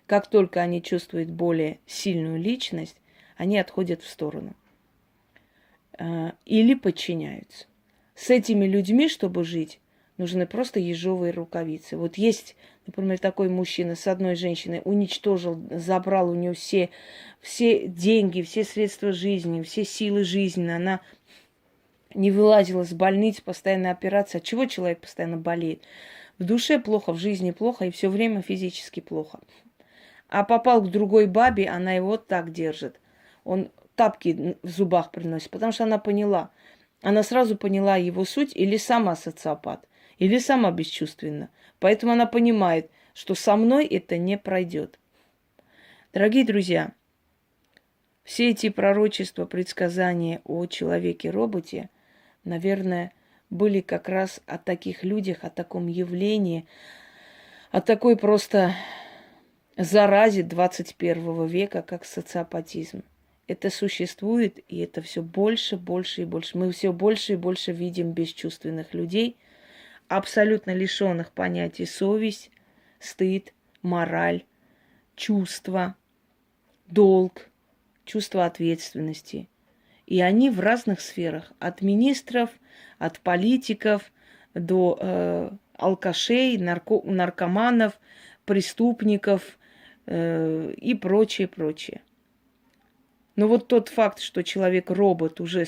Как 0.07 0.27
только 0.29 0.61
они 0.61 0.83
чувствуют 0.83 1.31
более 1.31 1.79
сильную 1.87 2.39
личность, 2.39 2.97
они 3.37 3.59
отходят 3.59 4.03
в 4.03 4.09
сторону. 4.09 4.55
А, 5.99 6.35
или 6.45 6.75
подчиняются. 6.75 7.67
С 8.15 8.31
этими 8.31 8.67
людьми, 8.67 9.09
чтобы 9.09 9.45
жить, 9.45 9.81
нужны 10.19 10.47
просто 10.47 10.79
ежовые 10.79 11.33
рукавицы. 11.33 11.97
Вот 11.97 12.17
есть, 12.17 12.57
например, 12.87 13.19
такой 13.19 13.49
мужчина 13.49 13.95
с 13.95 14.07
одной 14.07 14.37
женщиной, 14.37 14.83
уничтожил, 14.85 15.61
забрал 15.71 16.31
у 16.31 16.35
нее 16.35 16.53
все, 16.53 16.91
все 17.41 17.89
деньги, 17.89 18.43
все 18.43 18.65
средства 18.65 19.13
жизни, 19.13 19.63
все 19.63 19.85
силы 19.85 20.25
жизни. 20.25 20.69
Она 20.69 21.01
не 22.15 22.31
вылазила 22.31 22.85
с 22.85 22.93
больницы, 22.93 23.43
постоянно 23.43 23.91
операция. 23.91 24.39
От 24.39 24.45
чего 24.45 24.67
человек 24.67 25.01
постоянно 25.01 25.37
болеет? 25.37 25.83
В 26.39 26.45
душе 26.45 26.79
плохо, 26.79 27.13
в 27.13 27.19
жизни 27.19 27.53
плохо 27.53 27.87
и 27.87 27.91
все 27.91 28.09
время 28.09 28.43
физически 28.43 29.01
плохо. 29.01 29.41
А 30.35 30.43
попал 30.43 30.83
к 30.83 30.91
другой 30.91 31.29
бабе, 31.29 31.69
она 31.69 31.93
его 31.93 32.17
так 32.17 32.51
держит. 32.51 33.01
Он 33.45 33.71
тапки 33.95 34.57
в 34.65 34.69
зубах 34.69 35.13
приносит, 35.13 35.49
потому 35.51 35.71
что 35.71 35.85
она 35.85 35.99
поняла. 35.99 36.51
Она 37.03 37.23
сразу 37.23 37.57
поняла 37.57 37.95
его 37.95 38.25
суть 38.25 38.51
или 38.57 38.77
сама 38.77 39.15
социопат 39.15 39.87
или 40.19 40.39
сама 40.39 40.73
бесчувственна. 40.73 41.51
Поэтому 41.79 42.15
она 42.15 42.27
понимает, 42.27 42.91
что 43.15 43.37
со 43.37 43.55
мной 43.55 43.87
это 43.87 44.19
не 44.19 44.37
пройдет. 44.37 44.99
Дорогие 46.13 46.45
друзья, 46.45 46.91
все 48.25 48.51
эти 48.51 48.71
пророчества, 48.71 49.47
предсказания 49.47 50.41
о 50.43 50.67
человеке-роботе, 50.67 51.91
наверное, 52.43 53.13
были 53.51 53.81
как 53.81 54.09
раз 54.09 54.41
о 54.47 54.59
таких 54.59 55.05
людях, 55.05 55.39
о 55.43 55.51
таком 55.51 55.87
явлении, 55.87 56.67
о 57.71 57.81
такой 57.81 58.17
просто 58.17 58.75
заразе 59.77 60.43
21 60.43 61.47
века, 61.47 61.83
как 61.83 62.05
социопатизм. 62.05 63.03
Это 63.47 63.71
существует, 63.71 64.59
и 64.69 64.79
это 64.79 65.03
все 65.03 65.23
больше, 65.23 65.77
больше 65.77 66.23
и 66.23 66.25
больше. 66.25 66.57
Мы 66.57 66.73
все 66.73 66.93
больше 66.93 67.35
и 67.35 67.37
больше 67.37 67.73
видим 67.73 68.13
бесчувственных 68.13 68.95
людей, 68.95 69.37
абсолютно 70.09 70.75
лишенных 70.75 71.31
понятий 71.31 71.85
совесть, 71.85 72.51
стыд, 73.01 73.53
мораль, 73.83 74.45
чувство, 75.15 75.97
долг, 76.87 77.49
чувство 78.05 78.47
ответственности. 78.47 79.49
И 80.07 80.21
они 80.21 80.51
в 80.51 80.61
разных 80.61 81.01
сферах, 81.01 81.53
от 81.59 81.83
министров, 81.83 82.51
от 82.99 83.21
политиков 83.21 84.13
до 84.55 84.99
э, 85.01 85.51
алкашей, 85.77 86.57
нарко 86.59 87.03
наркоманов, 87.05 87.99
преступников 88.45 89.59
э, 90.07 90.73
и 90.77 90.95
прочее, 90.95 91.49
прочее. 91.49 92.03
Но 93.37 93.49
вот 93.49 93.69
тот 93.69 93.89
факт, 93.89 94.21
что 94.21 94.43
человек-робот 94.43 95.41
уже 95.41 95.63